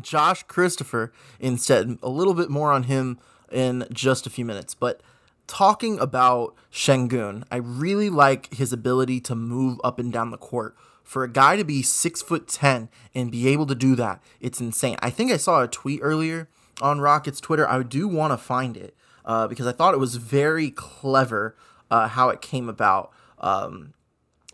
Josh 0.00 0.42
Christopher 0.44 1.12
instead. 1.40 1.98
A 2.02 2.08
little 2.08 2.34
bit 2.34 2.50
more 2.50 2.72
on 2.72 2.84
him 2.84 3.18
in 3.50 3.86
just 3.92 4.26
a 4.26 4.30
few 4.30 4.44
minutes, 4.44 4.74
but 4.74 5.00
talking 5.46 5.98
about 5.98 6.54
Sengun, 6.72 7.44
I 7.50 7.56
really 7.56 8.10
like 8.10 8.52
his 8.54 8.72
ability 8.72 9.20
to 9.20 9.34
move 9.34 9.80
up 9.84 9.98
and 9.98 10.12
down 10.12 10.30
the 10.30 10.36
court 10.36 10.76
for 11.06 11.22
a 11.22 11.30
guy 11.30 11.56
to 11.56 11.64
be 11.64 11.82
six 11.82 12.20
foot 12.20 12.48
ten 12.48 12.88
and 13.14 13.30
be 13.30 13.46
able 13.46 13.66
to 13.66 13.76
do 13.76 13.94
that, 13.94 14.20
it's 14.40 14.60
insane. 14.60 14.96
I 15.00 15.10
think 15.10 15.30
I 15.30 15.36
saw 15.36 15.62
a 15.62 15.68
tweet 15.68 16.00
earlier 16.02 16.48
on 16.82 17.00
Rockets 17.00 17.40
Twitter. 17.40 17.66
I 17.68 17.82
do 17.84 18.08
want 18.08 18.32
to 18.32 18.36
find 18.36 18.76
it 18.76 18.94
uh, 19.24 19.46
because 19.46 19.68
I 19.68 19.72
thought 19.72 19.94
it 19.94 20.00
was 20.00 20.16
very 20.16 20.70
clever 20.70 21.56
uh, 21.92 22.08
how 22.08 22.30
it 22.30 22.40
came 22.40 22.68
about, 22.68 23.12
um, 23.38 23.94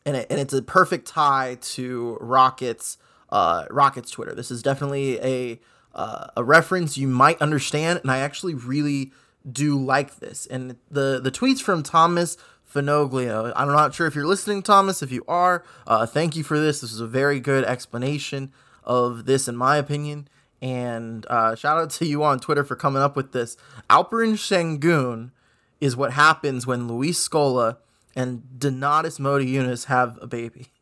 and 0.04 0.16
it, 0.16 0.26
and 0.28 0.38
it's 0.38 0.52
a 0.52 0.60
perfect 0.60 1.08
tie 1.08 1.56
to 1.60 2.18
Rockets 2.20 2.98
uh, 3.32 3.64
Rockets 3.70 4.10
Twitter. 4.10 4.34
This 4.34 4.52
is 4.52 4.62
definitely 4.62 5.18
a 5.20 5.60
uh, 5.94 6.28
a 6.36 6.44
reference 6.44 6.96
you 6.96 7.08
might 7.08 7.40
understand, 7.42 8.00
and 8.02 8.10
I 8.10 8.18
actually 8.18 8.54
really 8.54 9.10
do 9.50 9.76
like 9.76 10.20
this. 10.20 10.46
And 10.46 10.76
the 10.90 11.18
the 11.20 11.32
tweets 11.32 11.60
from 11.60 11.82
Thomas 11.82 12.36
Finoglio. 12.72 13.52
I'm 13.56 13.68
not 13.68 13.94
sure 13.94 14.06
if 14.06 14.14
you're 14.14 14.26
listening, 14.26 14.62
Thomas. 14.62 15.02
If 15.02 15.10
you 15.10 15.24
are, 15.26 15.64
uh, 15.86 16.06
thank 16.06 16.36
you 16.36 16.44
for 16.44 16.60
this. 16.60 16.80
This 16.80 16.92
is 16.92 17.00
a 17.00 17.06
very 17.06 17.40
good 17.40 17.64
explanation 17.64 18.52
of 18.84 19.24
this, 19.26 19.48
in 19.48 19.56
my 19.56 19.76
opinion. 19.76 20.28
And 20.60 21.26
uh, 21.28 21.56
shout 21.56 21.78
out 21.78 21.90
to 21.90 22.06
you 22.06 22.22
on 22.22 22.38
Twitter 22.38 22.64
for 22.64 22.76
coming 22.76 23.02
up 23.02 23.16
with 23.16 23.32
this. 23.32 23.56
Alperen 23.90 24.34
Sengun 24.34 25.32
is 25.80 25.96
what 25.96 26.12
happens 26.12 26.66
when 26.66 26.86
Luis 26.86 27.28
Scola 27.28 27.78
and 28.14 28.42
Donatus 28.56 29.18
Donatas 29.18 29.18
Motiejunas 29.18 29.86
have 29.86 30.18
a 30.22 30.26
baby. 30.26 30.68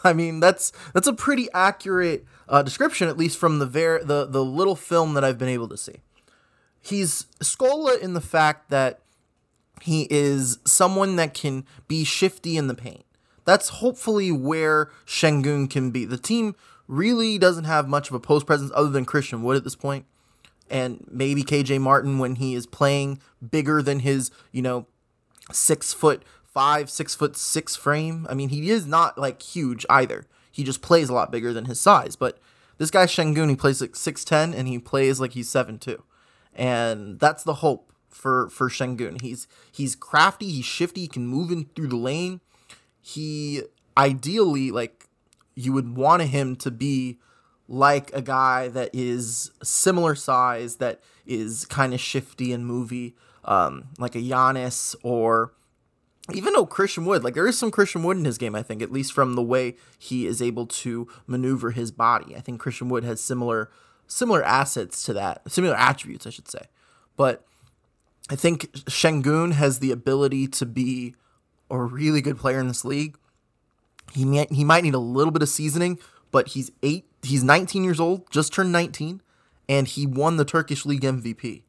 I 0.04 0.12
mean, 0.12 0.40
that's 0.40 0.72
that's 0.94 1.06
a 1.06 1.12
pretty 1.12 1.48
accurate 1.52 2.24
uh, 2.48 2.62
description, 2.62 3.08
at 3.08 3.16
least 3.16 3.38
from 3.38 3.58
the 3.58 3.66
ver- 3.66 4.02
the 4.02 4.26
the 4.26 4.44
little 4.44 4.76
film 4.76 5.14
that 5.14 5.24
I've 5.24 5.38
been 5.38 5.48
able 5.48 5.68
to 5.68 5.76
see. 5.76 5.96
He's 6.80 7.24
Scola 7.40 8.00
in 8.00 8.14
the 8.14 8.20
fact 8.20 8.70
that 8.70 9.00
he 9.82 10.06
is 10.10 10.58
someone 10.64 11.16
that 11.16 11.34
can 11.34 11.64
be 11.86 12.04
shifty 12.04 12.56
in 12.56 12.68
the 12.68 12.74
paint. 12.74 13.04
That's 13.44 13.68
hopefully 13.68 14.30
where 14.30 14.90
Sengun 15.06 15.70
can 15.70 15.90
be. 15.90 16.04
The 16.04 16.18
team 16.18 16.54
really 16.86 17.38
doesn't 17.38 17.64
have 17.64 17.88
much 17.88 18.08
of 18.08 18.14
a 18.14 18.20
post 18.20 18.46
presence 18.46 18.70
other 18.74 18.90
than 18.90 19.04
Christian 19.04 19.42
Wood 19.42 19.56
at 19.56 19.64
this 19.64 19.76
point, 19.76 20.06
and 20.70 21.06
maybe 21.10 21.42
KJ 21.42 21.80
Martin 21.80 22.18
when 22.18 22.36
he 22.36 22.54
is 22.54 22.66
playing 22.66 23.20
bigger 23.50 23.82
than 23.82 24.00
his, 24.00 24.30
you 24.52 24.62
know, 24.62 24.86
six 25.52 25.92
foot 25.92 26.22
five, 26.58 26.90
six 26.90 27.14
foot 27.14 27.36
six 27.36 27.76
frame. 27.76 28.26
I 28.28 28.34
mean, 28.34 28.48
he 28.48 28.68
is 28.68 28.84
not 28.84 29.16
like 29.16 29.40
huge 29.40 29.86
either. 29.88 30.26
He 30.50 30.64
just 30.64 30.82
plays 30.82 31.08
a 31.08 31.14
lot 31.14 31.30
bigger 31.30 31.52
than 31.52 31.66
his 31.66 31.80
size. 31.80 32.16
But 32.16 32.40
this 32.78 32.90
guy 32.90 33.06
Sengun, 33.06 33.48
he 33.48 33.54
plays 33.54 33.80
like 33.80 33.94
six 33.94 34.24
ten, 34.24 34.52
and 34.52 34.66
he 34.66 34.80
plays 34.80 35.20
like 35.20 35.34
he's 35.34 35.48
seven 35.48 35.78
two, 35.78 36.02
and 36.52 37.20
that's 37.20 37.44
the 37.44 37.54
hope 37.54 37.92
for 38.08 38.50
for 38.50 38.68
Sengun. 38.68 39.20
He's 39.20 39.46
he's 39.70 39.94
crafty, 39.94 40.50
he's 40.50 40.64
shifty, 40.64 41.02
he 41.02 41.06
can 41.06 41.28
move 41.28 41.52
in 41.52 41.66
through 41.76 41.86
the 41.86 41.96
lane. 41.96 42.40
He 43.00 43.62
ideally 43.96 44.72
like 44.72 45.06
you 45.54 45.72
would 45.72 45.96
want 45.96 46.22
him 46.22 46.56
to 46.56 46.72
be 46.72 47.20
like 47.68 48.10
a 48.12 48.20
guy 48.20 48.66
that 48.66 48.90
is 48.92 49.52
similar 49.62 50.16
size, 50.16 50.76
that 50.78 51.00
is 51.24 51.66
kind 51.66 51.94
of 51.94 52.00
shifty 52.00 52.52
and 52.52 52.66
movie, 52.66 53.14
um, 53.44 53.90
like 53.96 54.16
a 54.16 54.18
Giannis 54.18 54.96
or 55.04 55.52
even 56.32 56.52
though 56.52 56.66
Christian 56.66 57.04
Wood, 57.06 57.24
like 57.24 57.34
there 57.34 57.46
is 57.46 57.58
some 57.58 57.70
Christian 57.70 58.02
Wood 58.02 58.18
in 58.18 58.24
his 58.24 58.38
game, 58.38 58.54
I 58.54 58.62
think, 58.62 58.82
at 58.82 58.92
least 58.92 59.12
from 59.12 59.34
the 59.34 59.42
way 59.42 59.76
he 59.98 60.26
is 60.26 60.42
able 60.42 60.66
to 60.66 61.08
maneuver 61.26 61.70
his 61.70 61.90
body. 61.90 62.36
I 62.36 62.40
think 62.40 62.60
Christian 62.60 62.88
Wood 62.88 63.04
has 63.04 63.20
similar 63.20 63.70
similar 64.06 64.42
assets 64.42 65.02
to 65.04 65.12
that, 65.12 65.42
similar 65.50 65.76
attributes, 65.76 66.26
I 66.26 66.30
should 66.30 66.48
say. 66.48 66.62
But 67.16 67.44
I 68.30 68.36
think 68.36 68.72
Sengun 68.72 69.52
has 69.52 69.78
the 69.78 69.92
ability 69.92 70.48
to 70.48 70.66
be 70.66 71.14
a 71.70 71.78
really 71.78 72.20
good 72.20 72.38
player 72.38 72.58
in 72.58 72.68
this 72.68 72.84
league. 72.84 73.16
He 74.14 74.24
might, 74.24 74.50
he 74.50 74.64
might 74.64 74.84
need 74.84 74.94
a 74.94 74.98
little 74.98 75.30
bit 75.30 75.42
of 75.42 75.48
seasoning, 75.48 75.98
but 76.30 76.48
he's 76.48 76.70
eight. 76.82 77.04
He's 77.22 77.44
19 77.44 77.84
years 77.84 78.00
old, 78.00 78.30
just 78.30 78.52
turned 78.52 78.72
19, 78.72 79.20
and 79.68 79.86
he 79.86 80.06
won 80.06 80.36
the 80.36 80.44
Turkish 80.44 80.86
League 80.86 81.02
MVP. 81.02 81.62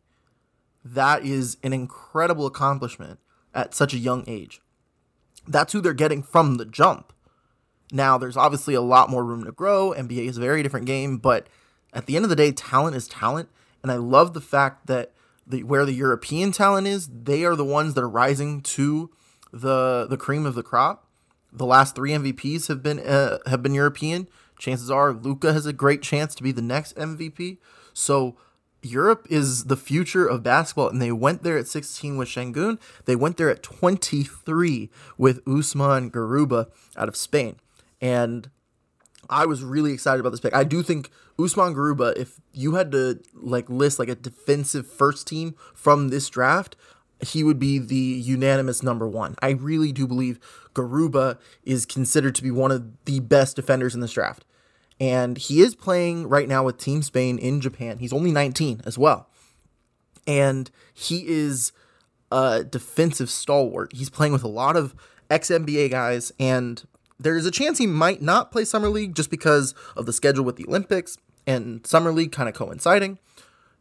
That 0.86 1.26
is 1.26 1.58
an 1.64 1.74
incredible 1.74 2.46
accomplishment 2.46 3.20
at 3.60 3.76
such 3.76 3.94
a 3.94 3.98
young 3.98 4.24
age. 4.28 4.62
That's 5.48 5.74
who 5.74 5.82
they're 5.82 5.94
getting 5.94 6.24
from 6.24 6.56
the 6.56 6.66
jump. 6.66 7.12
Now, 7.92 8.18
there's 8.18 8.38
obviously 8.38 8.74
a 8.74 8.82
lot 8.82 9.10
more 9.10 9.26
room 9.26 9.44
to 9.44 9.52
grow. 9.52 9.94
NBA 9.98 10.28
is 10.28 10.38
a 10.38 10.42
very 10.42 10.64
different 10.64 10.86
game, 10.86 11.18
but 11.18 11.48
at 11.92 12.06
the 12.06 12.16
end 12.16 12.24
of 12.24 12.30
the 12.30 12.36
day, 12.36 12.52
talent 12.52 12.96
is 12.96 13.08
talent. 13.08 13.50
And 13.82 13.92
I 13.92 13.96
love 13.96 14.34
the 14.34 14.42
fact 14.42 14.88
that 14.88 15.12
the 15.46 15.64
where 15.64 15.86
the 15.86 15.94
European 15.94 16.52
talent 16.52 16.88
is, 16.88 17.08
they 17.08 17.44
are 17.44 17.56
the 17.56 17.66
ones 17.66 17.96
that 17.96 18.04
are 18.04 18.10
rising 18.10 18.62
to 18.62 19.10
the 19.52 20.06
the 20.10 20.18
cream 20.18 20.46
of 20.46 20.56
the 20.56 20.64
crop. 20.64 21.08
The 21.52 21.66
last 21.66 21.96
three 21.96 22.12
MVPs 22.12 22.68
have 22.68 22.84
been 22.84 23.00
uh, 23.00 23.40
have 23.48 23.64
been 23.64 23.74
European. 23.74 24.28
Chances 24.60 24.92
are 24.92 25.14
Luka 25.14 25.54
has 25.54 25.66
a 25.66 25.74
great 25.74 26.02
chance 26.02 26.36
to 26.36 26.44
be 26.44 26.52
the 26.52 26.62
next 26.62 26.96
MVP. 26.96 27.58
So 27.94 28.38
Europe 28.82 29.28
is 29.30 29.66
the 29.66 29.76
future 29.76 30.26
of 30.26 30.44
basketball, 30.44 30.90
and 30.90 31.02
they 31.02 31.12
went 31.12 31.44
there 31.44 31.58
at 31.58 31.68
16 31.68 32.18
with 32.18 32.30
Sengun. 32.30 32.80
They 33.06 33.16
went 33.16 33.38
there 33.38 33.50
at 33.50 33.64
23 33.64 34.90
with 35.18 35.42
Usman 35.48 36.12
Garuba 36.12 36.68
out 36.96 37.10
of 37.10 37.16
Spain. 37.16 37.58
And 38.02 38.50
I 39.30 39.46
was 39.46 39.64
really 39.64 39.92
excited 39.92 40.20
about 40.20 40.32
this 40.32 40.40
pick. 40.40 40.56
I 40.56 40.64
do 40.64 40.82
think 40.82 41.12
Usman 41.38 41.76
Garuba, 41.76 42.16
if 42.18 42.40
you 42.54 42.76
had 42.76 42.92
to 42.94 43.20
like 43.34 43.70
list 43.70 44.00
like 44.00 44.10
a 44.10 44.16
defensive 44.16 44.88
first 44.88 45.28
team 45.28 45.56
from 45.74 46.10
this 46.10 46.30
draft, 46.30 46.76
he 47.22 47.44
would 47.44 47.60
be 47.60 47.80
the 47.80 47.96
unanimous 47.96 48.82
number 48.82 49.08
one. 49.08 49.36
I 49.42 49.52
really 49.52 49.92
do 49.92 50.08
believe 50.08 50.40
Garuba 50.74 51.38
is 51.64 51.86
considered 51.86 52.36
to 52.36 52.44
be 52.44 52.52
one 52.52 52.72
of 52.72 53.06
the 53.06 53.20
best 53.20 53.56
defenders 53.56 53.94
in 53.94 54.02
this 54.02 54.14
draft. 54.14 54.46
And 55.00 55.38
he 55.38 55.62
is 55.62 55.76
playing 55.76 56.28
right 56.28 56.48
now 56.48 56.64
with 56.64 56.78
Team 56.78 57.02
Spain 57.02 57.38
in 57.38 57.62
Japan. 57.62 58.00
He's 58.00 58.12
only 58.12 58.32
19 58.32 58.82
as 58.86 58.98
well. 58.98 59.30
And 60.28 60.70
he 60.94 61.26
is 61.28 61.72
a 62.32 62.64
defensive 62.64 63.30
stalwart. 63.30 63.94
He's 63.94 64.10
playing 64.10 64.34
with 64.34 64.44
a 64.44 64.50
lot 64.50 64.76
of 64.76 64.94
ex 65.30 65.50
NBA 65.50 65.92
guys, 65.92 66.32
and 66.40 66.86
there's 67.20 67.46
a 67.46 67.52
chance 67.52 67.78
he 67.78 67.88
might 67.88 68.22
not 68.22 68.52
play 68.52 68.66
Summer 68.66 68.90
League 68.90 69.16
just 69.16 69.30
because 69.30 69.74
of 69.96 70.06
the 70.06 70.14
schedule 70.14 70.46
with 70.46 70.56
the 70.56 70.66
Olympics 70.68 71.18
and 71.48 71.86
Summer 71.86 72.12
League 72.12 72.32
kind 72.32 72.48
of 72.48 72.56
coinciding. 72.56 73.20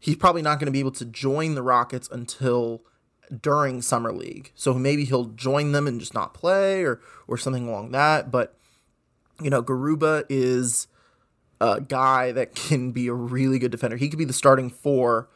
He's 0.00 0.16
probably 0.16 0.42
not 0.42 0.58
going 0.58 0.66
to 0.66 0.72
be 0.72 0.80
able 0.80 0.92
to 0.92 1.04
join 1.04 1.54
the 1.54 1.62
Rockets 1.62 2.08
until 2.10 2.82
during 3.42 3.82
Summer 3.82 4.12
League. 4.12 4.52
So 4.54 4.74
maybe 4.74 5.04
he'll 5.04 5.26
join 5.26 5.72
them 5.72 5.86
and 5.86 6.00
just 6.00 6.14
not 6.14 6.34
play 6.34 6.82
or 6.82 7.00
or 7.26 7.36
something 7.36 7.68
along 7.68 7.90
that, 7.92 8.30
but 8.30 8.56
you 9.40 9.50
know, 9.50 9.62
Garuba 9.62 10.24
is 10.28 10.88
a 11.60 11.80
guy 11.80 12.32
that 12.32 12.54
can 12.54 12.92
be 12.92 13.08
a 13.08 13.14
really 13.14 13.58
good 13.58 13.70
defender. 13.70 13.96
He 13.96 14.08
could 14.08 14.18
be 14.18 14.24
the 14.24 14.32
starting 14.32 14.70
four, 14.70 15.28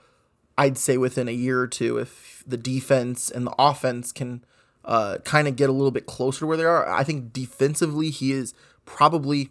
I'd 0.56 0.78
say, 0.78 0.96
within 0.96 1.28
a 1.28 1.32
year 1.32 1.60
or 1.60 1.66
two 1.66 1.98
if 1.98 2.44
the 2.46 2.56
defense 2.56 3.30
and 3.30 3.46
the 3.46 3.54
offense 3.58 4.12
can 4.12 4.44
uh, 4.84 5.18
kind 5.24 5.48
of 5.48 5.56
get 5.56 5.68
a 5.68 5.72
little 5.72 5.90
bit 5.90 6.06
closer 6.06 6.40
to 6.40 6.46
where 6.46 6.56
they 6.56 6.64
are. 6.64 6.88
I 6.88 7.04
think 7.04 7.32
defensively, 7.32 8.10
he 8.10 8.32
is 8.32 8.54
probably 8.84 9.50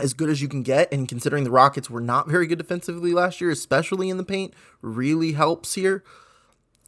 as 0.00 0.14
good 0.14 0.30
as 0.30 0.40
you 0.40 0.48
can 0.48 0.62
get. 0.62 0.92
And 0.92 1.08
considering 1.08 1.44
the 1.44 1.50
Rockets 1.50 1.90
were 1.90 2.00
not 2.00 2.28
very 2.28 2.46
good 2.46 2.58
defensively 2.58 3.12
last 3.12 3.40
year, 3.40 3.50
especially 3.50 4.08
in 4.08 4.16
the 4.16 4.24
paint, 4.24 4.54
really 4.80 5.32
helps 5.32 5.74
here. 5.74 6.02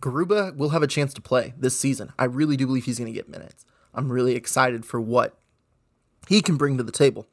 Garuba 0.01 0.57
will 0.57 0.71
have 0.71 0.83
a 0.83 0.87
chance 0.87 1.15
to 1.15 1.23
play 1.23 1.55
this 1.57 1.79
season. 1.79 2.13
I 2.19 2.25
really 2.25 2.57
do 2.57 2.67
believe 2.67 2.85
he's 2.85 2.99
going 2.99 3.13
to 3.13 3.17
get 3.17 3.29
minutes. 3.29 3.65
I'm 3.95 4.11
really 4.11 4.35
excited 4.35 4.85
for 4.85 5.01
what 5.01 5.39
he 6.29 6.43
can 6.43 6.57
bring 6.57 6.77
to 6.77 6.83
the 6.83 6.93
table. 6.93 7.27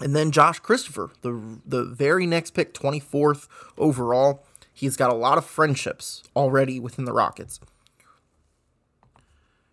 And 0.00 0.16
then 0.16 0.30
Josh 0.30 0.58
Christopher, 0.60 1.10
the 1.22 1.58
the 1.66 1.84
very 1.84 2.26
next 2.26 2.52
pick, 2.52 2.72
24th 2.74 3.48
overall. 3.76 4.44
He's 4.72 4.96
got 4.96 5.10
a 5.10 5.16
lot 5.16 5.36
of 5.36 5.44
friendships 5.44 6.22
already 6.34 6.80
within 6.80 7.04
the 7.04 7.12
Rockets. 7.12 7.60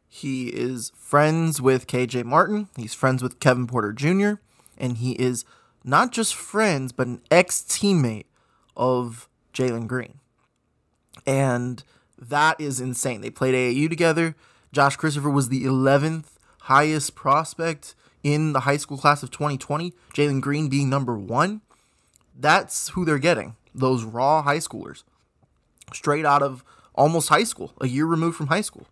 He 0.09 0.47
is 0.47 0.91
friends 0.95 1.61
with 1.61 1.87
KJ 1.87 2.25
Martin. 2.25 2.67
He's 2.75 2.93
friends 2.93 3.23
with 3.23 3.39
Kevin 3.39 3.67
Porter 3.67 3.93
Jr. 3.93 4.33
And 4.77 4.97
he 4.97 5.11
is 5.13 5.45
not 5.83 6.11
just 6.11 6.35
friends, 6.35 6.91
but 6.91 7.07
an 7.07 7.21
ex 7.31 7.61
teammate 7.61 8.25
of 8.75 9.29
Jalen 9.53 9.87
Green. 9.87 10.19
And 11.25 11.83
that 12.17 12.59
is 12.59 12.81
insane. 12.81 13.21
They 13.21 13.29
played 13.29 13.53
AAU 13.53 13.89
together. 13.89 14.35
Josh 14.73 14.95
Christopher 14.95 15.29
was 15.29 15.49
the 15.49 15.63
11th 15.63 16.25
highest 16.61 17.15
prospect 17.15 17.95
in 18.27 18.51
the 18.51 18.59
high 18.61 18.75
school 18.75 18.97
class 18.97 19.23
of 19.23 19.31
2020, 19.31 19.93
Jalen 20.13 20.41
Green 20.41 20.67
being 20.67 20.89
number 20.89 21.17
one. 21.17 21.61
That's 22.37 22.89
who 22.89 23.05
they're 23.05 23.19
getting. 23.19 23.55
Those 23.73 24.03
raw 24.03 24.41
high 24.41 24.57
schoolers, 24.57 25.03
straight 25.93 26.25
out 26.25 26.43
of 26.43 26.61
almost 26.93 27.29
high 27.29 27.45
school, 27.45 27.71
a 27.79 27.87
year 27.87 28.05
removed 28.05 28.35
from 28.35 28.47
high 28.47 28.61
school. 28.61 28.85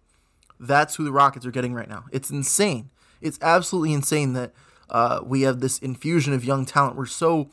That's 0.57 0.95
who 0.95 1.03
the 1.03 1.11
Rockets 1.11 1.45
are 1.45 1.51
getting 1.51 1.73
right 1.73 1.89
now. 1.89 2.05
It's 2.13 2.29
insane. 2.29 2.91
It's 3.19 3.37
absolutely 3.41 3.91
insane 3.91 4.31
that 4.33 4.53
uh, 4.89 5.19
we 5.25 5.41
have 5.41 5.59
this 5.59 5.79
infusion 5.79 6.31
of 6.31 6.45
young 6.45 6.65
talent. 6.65 6.95
We're 6.95 7.05
so 7.05 7.49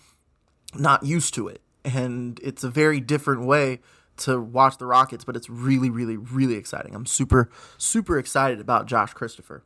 not 0.76 1.02
used 1.02 1.34
to 1.34 1.48
it. 1.48 1.62
And 1.84 2.38
it's 2.44 2.62
a 2.62 2.70
very 2.70 3.00
different 3.00 3.44
way 3.44 3.80
to 4.18 4.40
watch 4.40 4.78
the 4.78 4.86
Rockets, 4.86 5.24
but 5.24 5.34
it's 5.34 5.50
really, 5.50 5.90
really, 5.90 6.16
really 6.16 6.54
exciting. 6.54 6.94
I'm 6.94 7.06
super, 7.06 7.50
super 7.76 8.20
excited 8.20 8.60
about 8.60 8.86
Josh 8.86 9.14
Christopher. 9.14 9.64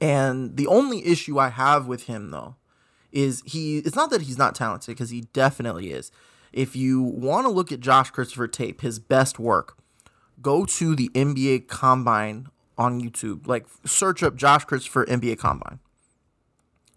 And 0.00 0.56
the 0.56 0.66
only 0.66 1.06
issue 1.06 1.38
I 1.38 1.50
have 1.50 1.86
with 1.86 2.04
him, 2.04 2.30
though, 2.30 2.56
is 3.12 3.42
he, 3.44 3.78
it's 3.78 3.96
not 3.96 4.10
that 4.10 4.22
he's 4.22 4.38
not 4.38 4.54
talented, 4.54 4.94
because 4.94 5.10
he 5.10 5.22
definitely 5.32 5.92
is. 5.92 6.10
If 6.52 6.74
you 6.76 7.02
want 7.02 7.46
to 7.46 7.50
look 7.50 7.72
at 7.72 7.80
Josh 7.80 8.10
Christopher 8.10 8.48
tape, 8.48 8.80
his 8.80 8.98
best 8.98 9.38
work, 9.38 9.76
go 10.40 10.64
to 10.64 10.94
the 10.94 11.08
NBA 11.10 11.68
Combine 11.68 12.48
on 12.78 13.00
YouTube. 13.00 13.46
Like, 13.46 13.66
search 13.84 14.22
up 14.22 14.36
Josh 14.36 14.64
Christopher 14.64 15.04
NBA 15.06 15.38
Combine. 15.38 15.78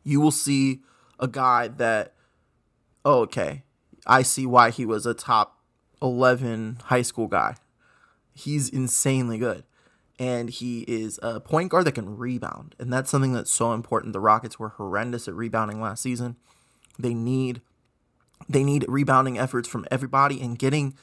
You 0.03 0.21
will 0.21 0.31
see 0.31 0.81
a 1.19 1.27
guy 1.27 1.67
that, 1.67 2.13
oh, 3.03 3.21
okay, 3.21 3.63
I 4.05 4.21
see 4.21 4.45
why 4.45 4.69
he 4.69 4.85
was 4.85 5.05
a 5.05 5.13
top 5.13 5.59
11 6.01 6.79
high 6.85 7.01
school 7.01 7.27
guy. 7.27 7.55
He's 8.33 8.69
insanely 8.69 9.37
good. 9.37 9.63
And 10.17 10.49
he 10.49 10.85
is 10.87 11.19
a 11.21 11.41
point 11.41 11.69
guard 11.71 11.85
that 11.85 11.93
can 11.93 12.17
rebound. 12.17 12.75
And 12.79 12.91
that's 12.91 13.09
something 13.09 13.33
that's 13.33 13.51
so 13.51 13.73
important. 13.73 14.13
The 14.13 14.19
Rockets 14.21 14.57
were 14.57 14.69
horrendous 14.69 15.27
at 15.27 15.33
rebounding 15.33 15.81
last 15.81 16.01
season. 16.01 16.37
They 16.97 17.13
need 17.13 17.61
they 18.49 18.63
need 18.63 18.85
rebounding 18.87 19.37
efforts 19.37 19.67
from 19.67 19.85
everybody 19.89 20.41
and 20.41 20.59
getting 20.59 20.95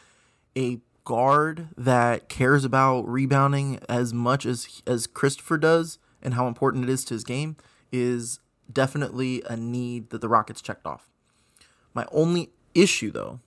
a 0.56 0.80
guard 1.04 1.68
that 1.76 2.28
cares 2.28 2.64
about 2.64 3.02
rebounding 3.02 3.80
as 3.88 4.14
much 4.14 4.46
as 4.46 4.82
as 4.86 5.06
Christopher 5.06 5.58
does 5.58 5.98
and 6.22 6.34
how 6.34 6.46
important 6.46 6.84
it 6.84 6.90
is 6.90 7.04
to 7.06 7.14
his 7.14 7.24
game 7.24 7.56
is 7.90 8.38
definitely 8.72 9.42
a 9.48 9.56
need 9.56 10.10
that 10.10 10.20
the 10.20 10.28
Rockets 10.28 10.62
checked 10.62 10.86
off. 10.86 11.10
My 11.94 12.06
only 12.12 12.50
issue 12.74 13.10
though 13.10 13.40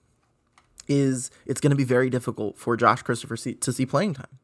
is 0.87 1.31
it's 1.45 1.61
going 1.61 1.71
to 1.71 1.75
be 1.75 1.83
very 1.83 2.09
difficult 2.09 2.57
for 2.57 2.77
Josh 2.77 3.01
Christopher 3.01 3.37
to 3.37 3.73
see 3.73 3.85
playing 3.85 4.13
time. 4.15 4.39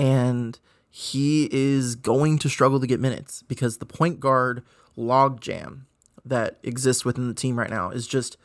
And 0.00 0.58
he 0.88 1.46
is 1.52 1.94
going 1.94 2.38
to 2.38 2.48
struggle 2.48 2.80
to 2.80 2.86
get 2.86 3.00
minutes 3.00 3.42
because 3.42 3.76
the 3.76 3.84
point 3.84 4.18
guard 4.18 4.62
logjam 4.96 5.82
that 6.24 6.58
exists 6.62 7.04
within 7.04 7.28
the 7.28 7.34
team 7.34 7.58
right 7.58 7.68
now 7.68 7.90
is 7.90 8.06
just 8.06 8.38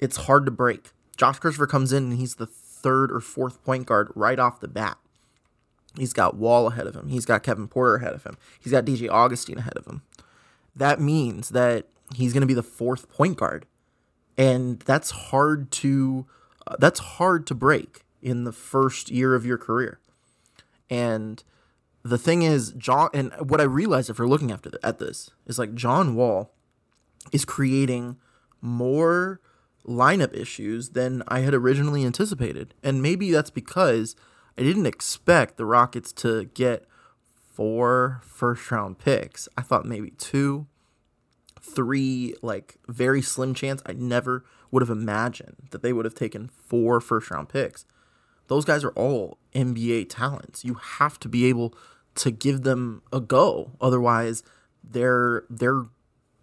it's 0.00 0.16
hard 0.16 0.44
to 0.46 0.50
break. 0.50 0.90
Josh 1.16 1.38
Christopher 1.38 1.68
comes 1.68 1.92
in 1.92 2.10
and 2.10 2.18
he's 2.18 2.34
the 2.34 2.46
third 2.46 3.12
or 3.12 3.20
fourth 3.20 3.62
point 3.64 3.86
guard 3.86 4.10
right 4.16 4.40
off 4.40 4.58
the 4.58 4.66
bat. 4.66 4.98
He's 5.96 6.12
got 6.12 6.36
Wall 6.36 6.66
ahead 6.66 6.88
of 6.88 6.96
him. 6.96 7.06
He's 7.06 7.24
got 7.24 7.44
Kevin 7.44 7.68
Porter 7.68 7.94
ahead 7.94 8.12
of 8.12 8.24
him. 8.24 8.36
He's 8.58 8.72
got 8.72 8.84
DJ 8.84 9.08
Augustin 9.08 9.58
ahead 9.58 9.76
of 9.76 9.86
him. 9.86 10.02
That 10.74 11.00
means 11.00 11.50
that 11.50 11.86
he's 12.16 12.32
going 12.32 12.40
to 12.40 12.48
be 12.48 12.52
the 12.52 12.64
fourth 12.64 13.08
point 13.08 13.36
guard. 13.36 13.64
And 14.36 14.80
that's 14.80 15.12
hard 15.12 15.70
to 15.70 16.26
uh, 16.66 16.74
that's 16.80 16.98
hard 16.98 17.46
to 17.46 17.54
break 17.54 18.02
in 18.20 18.42
the 18.42 18.52
first 18.52 19.08
year 19.08 19.36
of 19.36 19.46
your 19.46 19.56
career. 19.56 20.00
And 20.90 21.42
the 22.02 22.18
thing 22.18 22.42
is, 22.42 22.72
John, 22.72 23.10
and 23.12 23.32
what 23.38 23.60
I 23.60 23.64
realized 23.64 24.10
if 24.10 24.18
we're 24.18 24.26
looking 24.26 24.52
after 24.52 24.70
the, 24.70 24.78
at 24.84 24.98
this 24.98 25.30
is 25.46 25.58
like 25.58 25.74
John 25.74 26.14
Wall 26.14 26.52
is 27.32 27.44
creating 27.44 28.16
more 28.60 29.40
lineup 29.86 30.34
issues 30.34 30.90
than 30.90 31.22
I 31.28 31.40
had 31.40 31.54
originally 31.54 32.04
anticipated. 32.04 32.74
And 32.82 33.02
maybe 33.02 33.30
that's 33.30 33.50
because 33.50 34.16
I 34.58 34.62
didn't 34.62 34.86
expect 34.86 35.56
the 35.56 35.64
Rockets 35.64 36.12
to 36.14 36.44
get 36.54 36.86
four 37.52 38.20
first 38.24 38.70
round 38.70 38.98
picks. 38.98 39.48
I 39.56 39.62
thought 39.62 39.84
maybe 39.84 40.10
two, 40.10 40.66
three, 41.60 42.34
like 42.42 42.76
very 42.88 43.22
slim 43.22 43.54
chance. 43.54 43.82
I 43.86 43.92
never 43.92 44.44
would 44.70 44.82
have 44.82 44.90
imagined 44.90 45.68
that 45.70 45.82
they 45.82 45.92
would 45.92 46.04
have 46.04 46.14
taken 46.14 46.48
four 46.48 47.00
first 47.00 47.30
round 47.30 47.48
picks. 47.48 47.84
Those 48.48 48.64
guys 48.64 48.84
are 48.84 48.90
all 48.90 49.38
NBA 49.54 50.06
talents. 50.08 50.64
You 50.64 50.74
have 50.74 51.18
to 51.20 51.28
be 51.28 51.46
able 51.46 51.74
to 52.16 52.30
give 52.30 52.62
them 52.62 53.02
a 53.12 53.20
go. 53.20 53.72
Otherwise, 53.80 54.42
their 54.82 55.44
their 55.50 55.84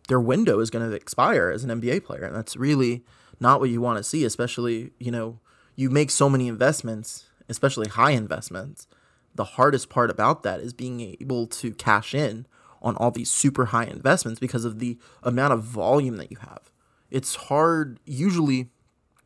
their 0.08 0.20
window 0.20 0.60
is 0.60 0.70
going 0.70 0.89
to 0.89 0.96
expire 0.96 1.50
as 1.50 1.63
an 1.63 1.82
NBA 1.82 2.04
player, 2.04 2.24
and 2.24 2.36
that's 2.36 2.56
really 2.56 3.04
not 3.39 3.60
what 3.60 3.70
you 3.70 3.82
want 3.82 3.98
to 3.98 4.04
see. 4.04 4.26
Especially, 4.26 4.92
you 5.00 5.12
know, 5.12 5.39
you 5.76 5.89
make 5.89 6.12
so 6.12 6.30
many 6.30 6.48
investments, 6.48 7.26
especially 7.50 7.88
high 7.88 8.12
investments. 8.12 8.88
The 9.36 9.44
hardest 9.44 9.89
part 9.89 10.12
about 10.12 10.44
that 10.44 10.60
is 10.60 10.74
being 10.74 11.02
able 11.20 11.48
to 11.48 11.74
cash 11.74 12.13
in 12.13 12.46
on 12.84 12.96
all 12.98 13.10
these 13.10 13.32
super 13.32 13.66
high 13.66 13.86
investments 13.86 14.39
because 14.39 14.66
of 14.66 14.78
the 14.78 15.00
amount 15.24 15.54
of 15.54 15.63
volume 15.63 16.18
that 16.18 16.30
you 16.30 16.38
have 16.38 16.70
it's 17.13 17.36
hard 17.36 18.00
usually 18.06 18.70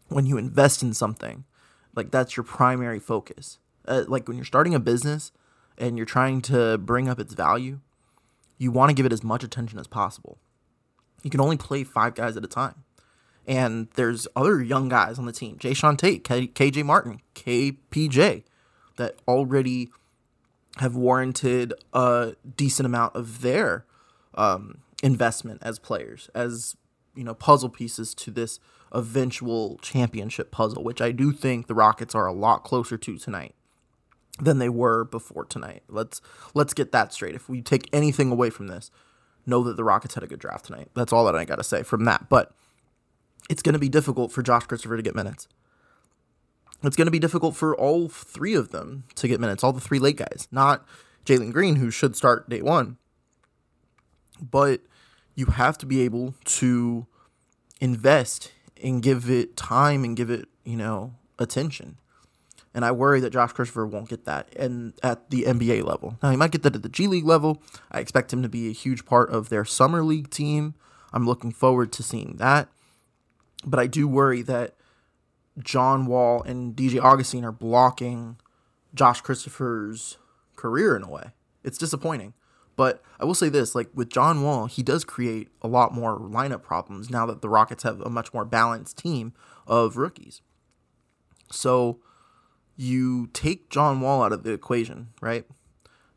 when 0.09 0.25
you 0.25 0.37
invest 0.37 0.83
in 0.83 0.93
something 0.93 1.45
like 1.97 2.11
that's 2.11 2.37
your 2.37 2.45
primary 2.45 2.99
focus. 2.99 3.59
Uh, 3.85 4.03
like 4.07 4.27
when 4.27 4.37
you're 4.37 4.45
starting 4.45 4.73
a 4.73 4.79
business 4.79 5.33
and 5.77 5.97
you're 5.97 6.05
trying 6.05 6.41
to 6.41 6.77
bring 6.77 7.09
up 7.09 7.19
its 7.19 7.33
value 7.33 7.79
you 8.57 8.71
want 8.71 8.89
to 8.89 8.93
give 8.93 9.05
it 9.05 9.13
as 9.13 9.23
much 9.23 9.43
attention 9.43 9.79
as 9.79 9.87
possible. 9.87 10.37
You 11.23 11.29
can 11.29 11.41
only 11.41 11.57
play 11.57 11.83
five 11.83 12.15
guys 12.15 12.37
at 12.37 12.43
a 12.43 12.47
time. 12.47 12.83
And 13.45 13.87
there's 13.95 14.27
other 14.35 14.61
young 14.61 14.89
guys 14.89 15.17
on 15.17 15.25
the 15.25 15.31
team 15.31 15.57
Jae'Sean 15.57 15.97
Tate 15.97 16.23
K- 16.23 16.47
kj 16.47 16.83
martin 16.83 17.21
kpj 17.33 18.43
that 18.97 19.15
already 19.25 19.89
have 20.77 20.95
warranted 20.95 21.73
a 21.93 22.33
decent 22.57 22.85
amount 22.85 23.15
of 23.15 23.41
their 23.41 23.85
um, 24.35 24.79
investment 25.01 25.61
as 25.63 25.79
players 25.79 26.29
as 26.35 26.75
you 27.15 27.23
know 27.23 27.33
puzzle 27.33 27.69
pieces 27.69 28.13
to 28.15 28.31
this 28.31 28.59
eventual 28.91 29.77
championship 29.81 30.51
puzzle, 30.51 30.83
which 30.83 31.01
I 31.01 31.11
do 31.11 31.31
think 31.31 31.67
the 31.67 31.75
Rockets 31.75 32.15
are 32.15 32.27
a 32.27 32.33
lot 32.33 32.63
closer 32.63 32.97
to 32.97 33.17
tonight 33.17 33.55
than 34.39 34.59
they 34.59 34.69
were 34.69 35.03
before 35.03 35.45
tonight. 35.45 35.83
Let's 35.87 36.21
let's 36.53 36.73
get 36.73 36.91
that 36.91 37.13
straight. 37.13 37.35
If 37.35 37.49
we 37.49 37.61
take 37.61 37.89
anything 37.91 38.31
away 38.31 38.49
from 38.49 38.67
this, 38.67 38.91
know 39.45 39.63
that 39.63 39.77
the 39.77 39.83
Rockets 39.83 40.13
had 40.13 40.23
a 40.23 40.27
good 40.27 40.39
draft 40.39 40.65
tonight. 40.65 40.89
That's 40.93 41.13
all 41.13 41.25
that 41.25 41.35
I 41.35 41.45
got 41.45 41.55
to 41.57 41.63
say 41.63 41.83
from 41.83 42.05
that. 42.05 42.29
But 42.29 42.53
it's 43.49 43.61
going 43.61 43.73
to 43.73 43.79
be 43.79 43.89
difficult 43.89 44.31
for 44.31 44.43
Josh 44.43 44.65
Christopher 44.65 44.97
to 44.97 45.03
get 45.03 45.15
minutes. 45.15 45.47
It's 46.83 46.95
going 46.95 47.07
to 47.07 47.11
be 47.11 47.19
difficult 47.19 47.55
for 47.55 47.75
all 47.75 48.07
three 48.07 48.53
of 48.53 48.69
them 48.69 49.05
to 49.15 49.27
get 49.27 49.39
minutes, 49.39 49.63
all 49.63 49.73
the 49.73 49.81
three 49.81 49.99
late 49.99 50.17
guys. 50.17 50.47
Not 50.51 50.85
Jalen 51.25 51.51
Green, 51.51 51.77
who 51.77 51.89
should 51.89 52.15
start 52.15 52.49
day 52.49 52.61
one, 52.61 52.97
but 54.39 54.81
you 55.33 55.47
have 55.47 55.77
to 55.79 55.85
be 55.85 56.01
able 56.01 56.35
to 56.45 57.07
invest 57.81 58.51
and 58.83 59.01
give 59.01 59.29
it 59.29 59.57
time 59.57 60.03
and 60.03 60.15
give 60.15 60.29
it, 60.29 60.47
you 60.63 60.75
know, 60.75 61.13
attention. 61.39 61.97
And 62.73 62.85
I 62.85 62.91
worry 62.91 63.19
that 63.21 63.31
Josh 63.31 63.53
Christopher 63.53 63.87
won't 63.87 64.09
get 64.09 64.25
that 64.25 64.53
and 64.55 64.93
at 65.01 65.29
the 65.31 65.43
NBA 65.43 65.83
level. 65.83 66.17
Now 66.21 66.29
he 66.29 66.37
might 66.37 66.51
get 66.51 66.63
that 66.63 66.75
at 66.75 66.83
the 66.83 66.89
G 66.89 67.07
League 67.07 67.25
level. 67.25 67.61
I 67.91 67.99
expect 67.99 68.31
him 68.31 68.43
to 68.43 68.49
be 68.49 68.69
a 68.69 68.73
huge 68.73 69.05
part 69.05 69.31
of 69.31 69.49
their 69.49 69.65
summer 69.65 70.03
league 70.03 70.29
team. 70.29 70.75
I'm 71.11 71.25
looking 71.25 71.51
forward 71.51 71.91
to 71.93 72.03
seeing 72.03 72.35
that. 72.37 72.69
But 73.65 73.79
I 73.79 73.87
do 73.87 74.07
worry 74.07 74.43
that 74.43 74.75
John 75.57 76.05
Wall 76.05 76.43
and 76.43 76.75
DJ 76.75 77.01
Augustin 77.01 77.43
are 77.43 77.51
blocking 77.51 78.37
Josh 78.93 79.21
Christopher's 79.21 80.17
career 80.55 80.95
in 80.95 81.03
a 81.03 81.09
way. 81.09 81.31
It's 81.63 81.77
disappointing. 81.77 82.33
But 82.77 83.03
I 83.19 83.25
will 83.25 83.35
say 83.35 83.49
this 83.49 83.75
like 83.75 83.89
with 83.93 84.09
John 84.09 84.43
Wall, 84.43 84.67
he 84.67 84.81
does 84.81 85.03
create 85.03 85.49
a 85.61 85.67
lot 85.67 85.93
more 85.93 86.17
lineup 86.17 86.63
problems 86.63 87.09
now 87.09 87.25
that 87.25 87.41
the 87.41 87.49
Rockets 87.49 87.83
have 87.83 87.99
a 87.99 88.09
much 88.09 88.33
more 88.33 88.45
balanced 88.45 88.97
team 88.97 89.33
of 89.65 89.97
rookies. 89.97 90.41
So 91.51 91.99
you 92.77 93.27
take 93.33 93.69
John 93.69 93.99
Wall 93.99 94.23
out 94.23 94.31
of 94.31 94.43
the 94.43 94.51
equation, 94.51 95.09
right? 95.19 95.45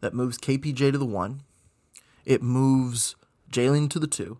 That 0.00 0.14
moves 0.14 0.38
KPJ 0.38 0.92
to 0.92 0.98
the 0.98 1.04
one, 1.04 1.42
it 2.24 2.42
moves 2.42 3.16
Jalen 3.50 3.90
to 3.90 3.98
the 3.98 4.06
two, 4.06 4.38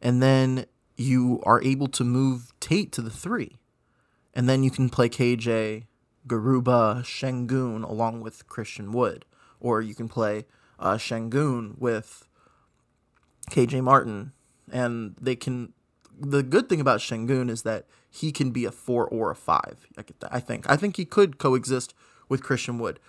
and 0.00 0.22
then 0.22 0.66
you 0.96 1.40
are 1.44 1.62
able 1.62 1.88
to 1.88 2.04
move 2.04 2.52
Tate 2.60 2.92
to 2.92 3.02
the 3.02 3.10
three. 3.10 3.56
And 4.34 4.48
then 4.48 4.62
you 4.62 4.70
can 4.70 4.88
play 4.88 5.08
KJ, 5.08 5.84
Garuba, 6.26 7.02
Sengun 7.02 7.88
along 7.88 8.20
with 8.20 8.46
Christian 8.46 8.92
Wood. 8.92 9.24
Or 9.60 9.80
you 9.82 9.94
can 9.94 10.08
play 10.08 10.46
uh, 10.82 10.96
Sengun 10.96 11.78
with 11.78 12.28
KJ 13.50 13.82
Martin. 13.82 14.32
And 14.70 15.16
they 15.20 15.36
can. 15.36 15.72
The 16.18 16.42
good 16.42 16.68
thing 16.68 16.80
about 16.80 17.00
Sengun 17.00 17.50
is 17.50 17.62
that 17.62 17.86
he 18.10 18.30
can 18.32 18.50
be 18.50 18.64
a 18.64 18.70
four 18.70 19.06
or 19.06 19.30
a 19.30 19.34
five. 19.34 19.86
I, 20.30 20.40
think. 20.40 20.68
I 20.70 20.76
think 20.76 20.96
he 20.96 21.04
could 21.04 21.38
coexist 21.38 21.94
with 22.28 22.42
Christian 22.42 22.78
Wood. 22.78 23.00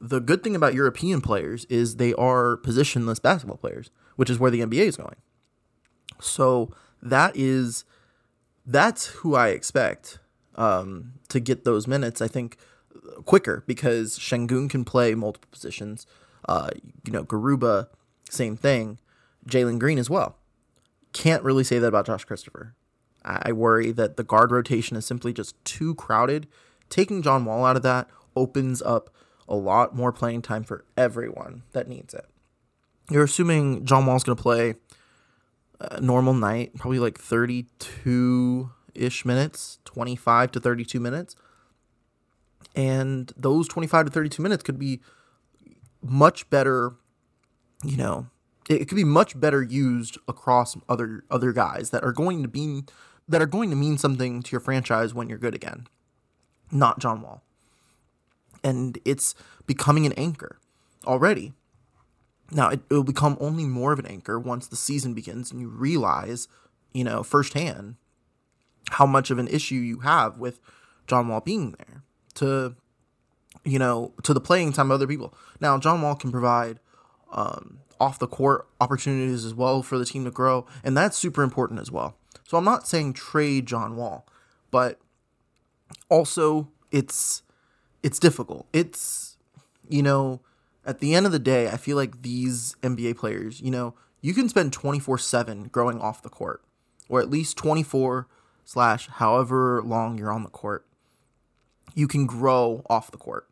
The 0.00 0.20
good 0.20 0.42
thing 0.42 0.56
about 0.56 0.74
European 0.74 1.20
players 1.20 1.64
is 1.66 1.96
they 1.96 2.12
are 2.14 2.56
positionless 2.56 3.22
basketball 3.22 3.56
players, 3.56 3.90
which 4.16 4.28
is 4.28 4.38
where 4.38 4.50
the 4.50 4.60
NBA 4.60 4.86
is 4.86 4.96
going. 4.96 5.16
So 6.20 6.72
that 7.00 7.36
is 7.36 7.84
that's 8.66 9.06
who 9.06 9.34
I 9.34 9.48
expect 9.48 10.18
um, 10.56 11.14
to 11.28 11.40
get 11.40 11.64
those 11.64 11.86
minutes. 11.86 12.20
I 12.20 12.28
think 12.28 12.58
quicker 13.24 13.64
because 13.66 14.18
Sengun 14.18 14.68
can 14.68 14.84
play 14.84 15.14
multiple 15.14 15.48
positions. 15.50 16.06
Uh, 16.48 16.70
you 17.04 17.12
know, 17.12 17.24
Garuba, 17.24 17.88
same 18.28 18.56
thing. 18.56 18.98
Jalen 19.46 19.78
Green 19.78 19.98
as 19.98 20.10
well. 20.10 20.36
Can't 21.12 21.42
really 21.42 21.64
say 21.64 21.78
that 21.78 21.86
about 21.86 22.06
Josh 22.06 22.24
Christopher. 22.24 22.74
I 23.24 23.52
worry 23.52 23.92
that 23.92 24.16
the 24.16 24.24
guard 24.24 24.50
rotation 24.50 24.96
is 24.96 25.06
simply 25.06 25.32
just 25.32 25.62
too 25.64 25.94
crowded. 25.94 26.48
Taking 26.88 27.22
John 27.22 27.44
Wall 27.44 27.64
out 27.64 27.76
of 27.76 27.82
that 27.82 28.08
opens 28.34 28.82
up 28.82 29.10
a 29.48 29.54
lot 29.54 29.94
more 29.94 30.12
playing 30.12 30.42
time 30.42 30.64
for 30.64 30.84
everyone 30.96 31.62
that 31.72 31.88
needs 31.88 32.14
it. 32.14 32.26
You're 33.10 33.24
assuming 33.24 33.84
John 33.84 34.06
Wall's 34.06 34.24
going 34.24 34.36
to 34.36 34.42
play 34.42 34.74
a 35.80 36.00
normal 36.00 36.34
night, 36.34 36.74
probably 36.76 36.98
like 36.98 37.18
32 37.18 38.70
ish 38.94 39.24
minutes, 39.24 39.78
25 39.84 40.52
to 40.52 40.60
32 40.60 41.00
minutes. 41.00 41.36
And 42.74 43.32
those 43.36 43.68
25 43.68 44.06
to 44.06 44.12
32 44.12 44.42
minutes 44.42 44.62
could 44.62 44.78
be 44.78 45.00
much 46.02 46.48
better, 46.50 46.92
you 47.82 47.96
know, 47.96 48.26
it 48.68 48.88
could 48.88 48.96
be 48.96 49.04
much 49.04 49.38
better 49.38 49.62
used 49.62 50.18
across 50.28 50.76
other 50.88 51.24
other 51.30 51.52
guys 51.52 51.90
that 51.90 52.04
are 52.04 52.12
going 52.12 52.42
to 52.42 52.48
be 52.48 52.82
that 53.28 53.42
are 53.42 53.46
going 53.46 53.70
to 53.70 53.76
mean 53.76 53.98
something 53.98 54.42
to 54.42 54.52
your 54.52 54.60
franchise 54.60 55.14
when 55.14 55.28
you're 55.28 55.38
good 55.38 55.54
again. 55.54 55.86
Not 56.70 56.98
John 56.98 57.22
Wall. 57.22 57.42
And 58.64 58.98
it's 59.04 59.34
becoming 59.66 60.06
an 60.06 60.12
anchor 60.12 60.58
already. 61.06 61.52
Now, 62.50 62.68
it, 62.68 62.80
will 62.90 63.02
become 63.02 63.36
only 63.40 63.64
more 63.64 63.92
of 63.92 63.98
an 63.98 64.06
anchor 64.06 64.38
once 64.38 64.66
the 64.66 64.76
season 64.76 65.14
begins 65.14 65.50
and 65.50 65.60
you 65.60 65.68
realize, 65.68 66.48
you 66.92 67.02
know, 67.02 67.22
firsthand 67.22 67.96
how 68.90 69.06
much 69.06 69.30
of 69.30 69.38
an 69.38 69.48
issue 69.48 69.76
you 69.76 70.00
have 70.00 70.38
with 70.38 70.60
John 71.06 71.28
Wall 71.28 71.40
being 71.40 71.74
there 71.78 72.02
to, 72.34 72.76
you 73.64 73.78
know, 73.78 74.12
to 74.22 74.34
the 74.34 74.40
playing 74.40 74.72
time 74.72 74.90
of 74.90 74.96
other 74.96 75.06
people. 75.06 75.34
Now, 75.60 75.78
John 75.78 76.02
Wall 76.02 76.14
can 76.14 76.32
provide 76.32 76.78
um, 77.32 77.78
off 78.00 78.18
the 78.18 78.26
court 78.26 78.66
opportunities 78.80 79.44
as 79.44 79.54
well 79.54 79.82
for 79.82 79.98
the 79.98 80.04
team 80.04 80.24
to 80.24 80.30
grow, 80.30 80.66
and 80.82 80.96
that's 80.96 81.16
super 81.16 81.42
important 81.42 81.80
as 81.80 81.90
well. 81.90 82.16
So 82.46 82.58
I'm 82.58 82.64
not 82.64 82.86
saying 82.88 83.14
trade 83.14 83.66
John 83.66 83.96
Wall, 83.96 84.26
but 84.70 84.98
also 86.08 86.68
it's 86.90 87.42
it's 88.02 88.18
difficult. 88.18 88.66
It's 88.72 89.36
you 89.88 90.02
know, 90.02 90.40
at 90.84 90.98
the 90.98 91.14
end 91.14 91.26
of 91.26 91.32
the 91.32 91.38
day, 91.38 91.68
I 91.68 91.76
feel 91.76 91.96
like 91.96 92.22
these 92.22 92.76
NBA 92.82 93.16
players, 93.16 93.60
you 93.60 93.70
know, 93.70 93.94
you 94.20 94.34
can 94.34 94.48
spend 94.48 94.72
24/7 94.72 95.70
growing 95.70 96.00
off 96.00 96.22
the 96.22 96.28
court 96.28 96.62
or 97.08 97.20
at 97.20 97.30
least 97.30 97.56
24 97.56 98.26
slash 98.64 99.08
however 99.08 99.82
long 99.82 100.18
you're 100.18 100.32
on 100.32 100.42
the 100.42 100.48
court, 100.48 100.86
you 101.94 102.08
can 102.08 102.26
grow 102.26 102.82
off 102.88 103.10
the 103.10 103.18
court. 103.18 103.48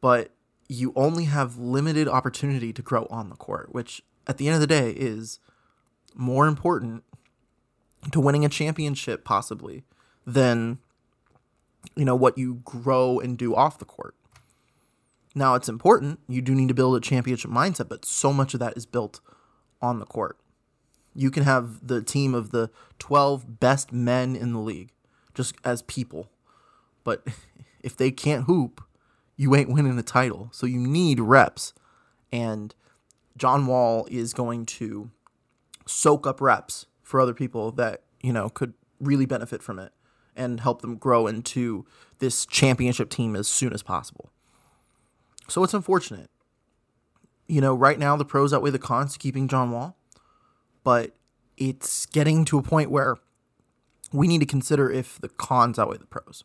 But 0.00 0.30
you 0.68 0.92
only 0.94 1.24
have 1.24 1.56
limited 1.56 2.08
opportunity 2.08 2.72
to 2.72 2.82
grow 2.82 3.06
on 3.10 3.30
the 3.30 3.36
court, 3.36 3.74
which 3.74 4.02
at 4.26 4.36
the 4.36 4.46
end 4.46 4.54
of 4.54 4.60
the 4.60 4.66
day 4.66 4.90
is 4.90 5.40
more 6.14 6.46
important 6.46 7.04
to 8.12 8.20
winning 8.20 8.44
a 8.44 8.48
championship 8.48 9.24
possibly 9.24 9.84
than 10.26 10.78
you 11.96 12.04
know 12.04 12.16
what 12.16 12.36
you 12.36 12.60
grow 12.64 13.18
and 13.18 13.38
do 13.38 13.54
off 13.54 13.78
the 13.78 13.84
court. 13.84 14.14
Now 15.34 15.54
it's 15.54 15.68
important, 15.68 16.20
you 16.28 16.42
do 16.42 16.54
need 16.54 16.68
to 16.68 16.74
build 16.74 16.96
a 16.96 17.00
championship 17.00 17.50
mindset, 17.50 17.88
but 17.88 18.04
so 18.04 18.32
much 18.32 18.54
of 18.54 18.60
that 18.60 18.76
is 18.76 18.86
built 18.86 19.20
on 19.80 20.00
the 20.00 20.06
court. 20.06 20.38
You 21.14 21.30
can 21.30 21.44
have 21.44 21.86
the 21.86 22.02
team 22.02 22.34
of 22.34 22.50
the 22.50 22.70
12 22.98 23.60
best 23.60 23.92
men 23.92 24.36
in 24.36 24.52
the 24.52 24.58
league 24.58 24.90
just 25.34 25.54
as 25.64 25.82
people. 25.82 26.28
But 27.04 27.26
if 27.82 27.96
they 27.96 28.10
can't 28.10 28.44
hoop, 28.44 28.82
you 29.38 29.54
ain't 29.54 29.70
winning 29.70 29.96
the 29.96 30.02
title. 30.02 30.50
So 30.52 30.66
you 30.66 30.78
need 30.78 31.18
reps. 31.20 31.72
And 32.30 32.74
John 33.38 33.66
Wall 33.66 34.06
is 34.10 34.34
going 34.34 34.66
to 34.66 35.10
soak 35.86 36.26
up 36.26 36.42
reps 36.42 36.84
for 37.02 37.18
other 37.18 37.32
people 37.32 37.72
that, 37.72 38.02
you 38.20 38.34
know, 38.34 38.50
could 38.50 38.74
really 39.00 39.24
benefit 39.24 39.62
from 39.62 39.78
it 39.78 39.92
and 40.36 40.60
help 40.60 40.82
them 40.82 40.96
grow 40.96 41.26
into 41.26 41.86
this 42.18 42.44
championship 42.44 43.08
team 43.08 43.34
as 43.34 43.48
soon 43.48 43.72
as 43.72 43.82
possible. 43.82 44.28
So 45.48 45.64
it's 45.64 45.72
unfortunate. 45.72 46.28
You 47.46 47.62
know, 47.62 47.74
right 47.74 47.98
now 47.98 48.14
the 48.16 48.26
pros 48.26 48.52
outweigh 48.52 48.72
the 48.72 48.78
cons 48.78 49.16
keeping 49.16 49.48
John 49.48 49.70
Wall 49.70 49.96
but 50.88 51.14
it's 51.58 52.06
getting 52.06 52.46
to 52.46 52.56
a 52.56 52.62
point 52.62 52.90
where 52.90 53.18
we 54.10 54.26
need 54.26 54.38
to 54.38 54.46
consider 54.46 54.90
if 54.90 55.20
the 55.20 55.28
cons 55.28 55.78
outweigh 55.78 55.98
the 55.98 56.06
pros. 56.06 56.44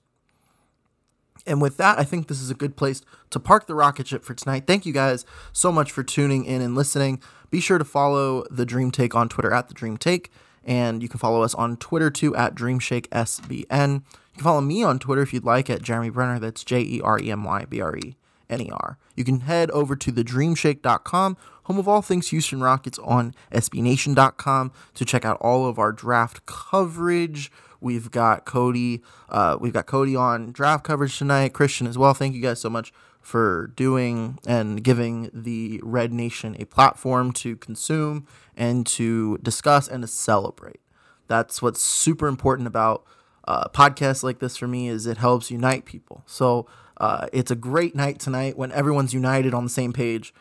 And 1.45 1.61
with 1.61 1.77
that, 1.77 1.99
I 1.99 2.03
think 2.03 2.27
this 2.27 2.41
is 2.41 2.49
a 2.49 2.55
good 2.55 2.75
place 2.75 3.01
to 3.31 3.39
park 3.39 3.67
the 3.67 3.75
rocket 3.75 4.07
ship 4.07 4.23
for 4.23 4.33
tonight. 4.33 4.65
Thank 4.65 4.85
you 4.85 4.93
guys 4.93 5.25
so 5.51 5.71
much 5.71 5.91
for 5.91 6.03
tuning 6.03 6.45
in 6.45 6.61
and 6.61 6.75
listening. 6.75 7.21
Be 7.51 7.59
sure 7.59 7.77
to 7.77 7.85
follow 7.85 8.45
the 8.49 8.65
Dream 8.65 8.91
Take 8.91 9.13
on 9.13 9.29
Twitter 9.29 9.53
at 9.53 9.67
the 9.67 9.73
Dream 9.73 9.97
Take, 9.97 10.31
and 10.63 11.03
you 11.03 11.09
can 11.09 11.19
follow 11.19 11.43
us 11.43 11.53
on 11.53 11.77
Twitter 11.77 12.09
too 12.09 12.35
at 12.35 12.55
DreamShakeSBN. 12.55 13.93
You 13.93 14.37
can 14.37 14.43
follow 14.43 14.61
me 14.61 14.83
on 14.83 14.99
Twitter 14.99 15.21
if 15.21 15.33
you'd 15.33 15.43
like 15.43 15.69
at 15.69 15.81
Jeremy 15.81 16.09
Brener. 16.09 16.39
That's 16.39 16.63
J 16.63 16.81
E 16.81 17.01
R 17.01 17.19
E 17.19 17.29
M 17.29 17.43
Y 17.43 17.65
B 17.65 17.81
R 17.81 17.95
E 17.97 18.15
N 18.49 18.61
E 18.61 18.69
R. 18.71 18.97
You 19.15 19.23
can 19.23 19.41
head 19.41 19.69
over 19.71 19.95
to 19.95 20.11
thedreamshake.com 20.11 21.37
home 21.63 21.77
of 21.77 21.87
all 21.87 22.01
things 22.01 22.29
Houston 22.29 22.61
Rockets 22.61 22.99
on 22.99 23.33
SBNation.com 23.51 24.71
to 24.95 25.05
check 25.05 25.25
out 25.25 25.37
all 25.39 25.67
of 25.67 25.79
our 25.79 25.91
draft 25.91 26.45
coverage. 26.45 27.51
We've 27.83 28.09
got 28.09 28.45
Cody, 28.45 29.01
uh, 29.29 29.57
we've 29.59 29.73
got 29.73 29.85
Cody 29.85 30.15
on 30.15 30.51
draft 30.51 30.83
coverage 30.83 31.17
tonight. 31.17 31.53
Christian 31.53 31.85
as 31.85 31.97
well. 31.97 32.13
Thank 32.13 32.35
you 32.35 32.41
guys 32.41 32.59
so 32.61 32.69
much 32.69 32.93
for 33.21 33.71
doing 33.75 34.39
and 34.45 34.83
giving 34.83 35.29
the 35.33 35.79
Red 35.83 36.11
Nation 36.11 36.55
a 36.59 36.65
platform 36.65 37.31
to 37.33 37.55
consume 37.55 38.27
and 38.55 38.85
to 38.87 39.37
discuss 39.39 39.87
and 39.87 40.03
to 40.03 40.07
celebrate. 40.07 40.81
That's 41.27 41.61
what's 41.61 41.81
super 41.81 42.27
important 42.27 42.67
about 42.67 43.05
uh, 43.45 43.67
podcasts 43.69 44.23
like 44.23 44.39
this 44.39 44.57
for 44.57 44.67
me 44.67 44.87
is 44.87 45.05
it 45.05 45.17
helps 45.17 45.51
unite 45.51 45.85
people. 45.85 46.23
So 46.25 46.67
uh, 46.97 47.27
it's 47.33 47.51
a 47.51 47.55
great 47.55 47.95
night 47.95 48.19
tonight 48.19 48.57
when 48.57 48.71
everyone's 48.71 49.13
united 49.13 49.53
on 49.53 49.63
the 49.63 49.69
same 49.69 49.93
page 49.93 50.33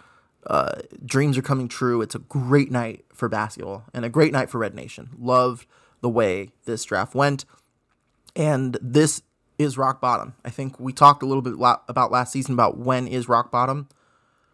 uh, 0.47 0.81
dreams 1.05 1.39
are 1.39 1.43
coming 1.43 1.69
true. 1.69 2.03
It's 2.03 2.15
a 2.15 2.21
great 2.21 2.71
night 2.71 3.05
for 3.13 3.29
basketball 3.29 3.85
and 3.95 4.05
a 4.05 4.09
great 4.09 4.33
night 4.33 4.51
for 4.51 4.59
Red 4.59 4.75
Nation. 4.75 5.11
Loved 5.19 5.67
the 6.03 6.11
way 6.11 6.51
this 6.67 6.85
draft 6.85 7.15
went. 7.15 7.47
And 8.37 8.77
this 8.83 9.23
is 9.59 9.79
rock 9.79 10.01
bottom. 10.01 10.35
I 10.45 10.51
think 10.51 10.79
we 10.79 10.93
talked 10.93 11.23
a 11.23 11.27
little 11.27 11.41
bit 11.41 11.55
about 11.55 12.13
last 12.13 12.33
season 12.33 12.53
about 12.53 12.77
when 12.77 13.09
is 13.09 13.29
rock 13.29 13.51
bottom. 13.51 13.89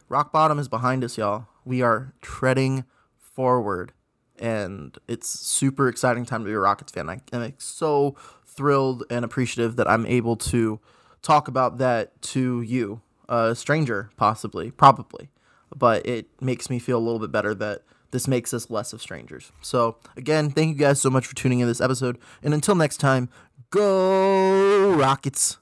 Rock 0.08 0.32
bottom 0.32 0.60
is 0.60 0.68
behind 0.68 1.02
us, 1.02 1.18
y'all. 1.18 1.46
We 1.64 1.82
are 1.82 2.14
treading 2.22 2.84
forward, 3.18 3.92
and 4.38 4.96
it's 5.08 5.28
super 5.28 5.88
exciting 5.88 6.24
time 6.24 6.42
to 6.42 6.46
be 6.46 6.52
a 6.52 6.58
Rockets 6.58 6.92
fan. 6.92 7.10
I 7.10 7.20
am 7.32 7.54
so 7.58 8.14
thrilled 8.46 9.02
and 9.10 9.24
appreciative 9.24 9.74
that 9.76 9.90
I'm 9.90 10.06
able 10.06 10.36
to 10.36 10.80
talk 11.20 11.48
about 11.48 11.78
that 11.78 12.22
to 12.22 12.62
you, 12.62 13.02
a 13.28 13.54
stranger, 13.54 14.10
possibly, 14.16 14.70
probably 14.70 15.30
but 15.76 16.06
it 16.06 16.26
makes 16.40 16.70
me 16.70 16.78
feel 16.78 16.98
a 16.98 17.00
little 17.00 17.18
bit 17.18 17.32
better 17.32 17.54
that 17.54 17.82
this 18.10 18.28
makes 18.28 18.54
us 18.54 18.70
less 18.70 18.92
of 18.92 19.02
strangers. 19.02 19.52
So, 19.60 19.96
again, 20.16 20.50
thank 20.50 20.68
you 20.68 20.74
guys 20.74 21.00
so 21.00 21.10
much 21.10 21.26
for 21.26 21.34
tuning 21.34 21.60
in 21.60 21.68
this 21.68 21.80
episode. 21.80 22.18
And 22.42 22.54
until 22.54 22.74
next 22.74 22.98
time, 22.98 23.28
go 23.70 24.94
Rockets. 24.94 25.58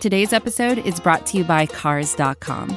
Today's 0.00 0.32
episode 0.32 0.78
is 0.78 1.00
brought 1.00 1.26
to 1.26 1.38
you 1.38 1.44
by 1.44 1.66
Cars.com. 1.66 2.76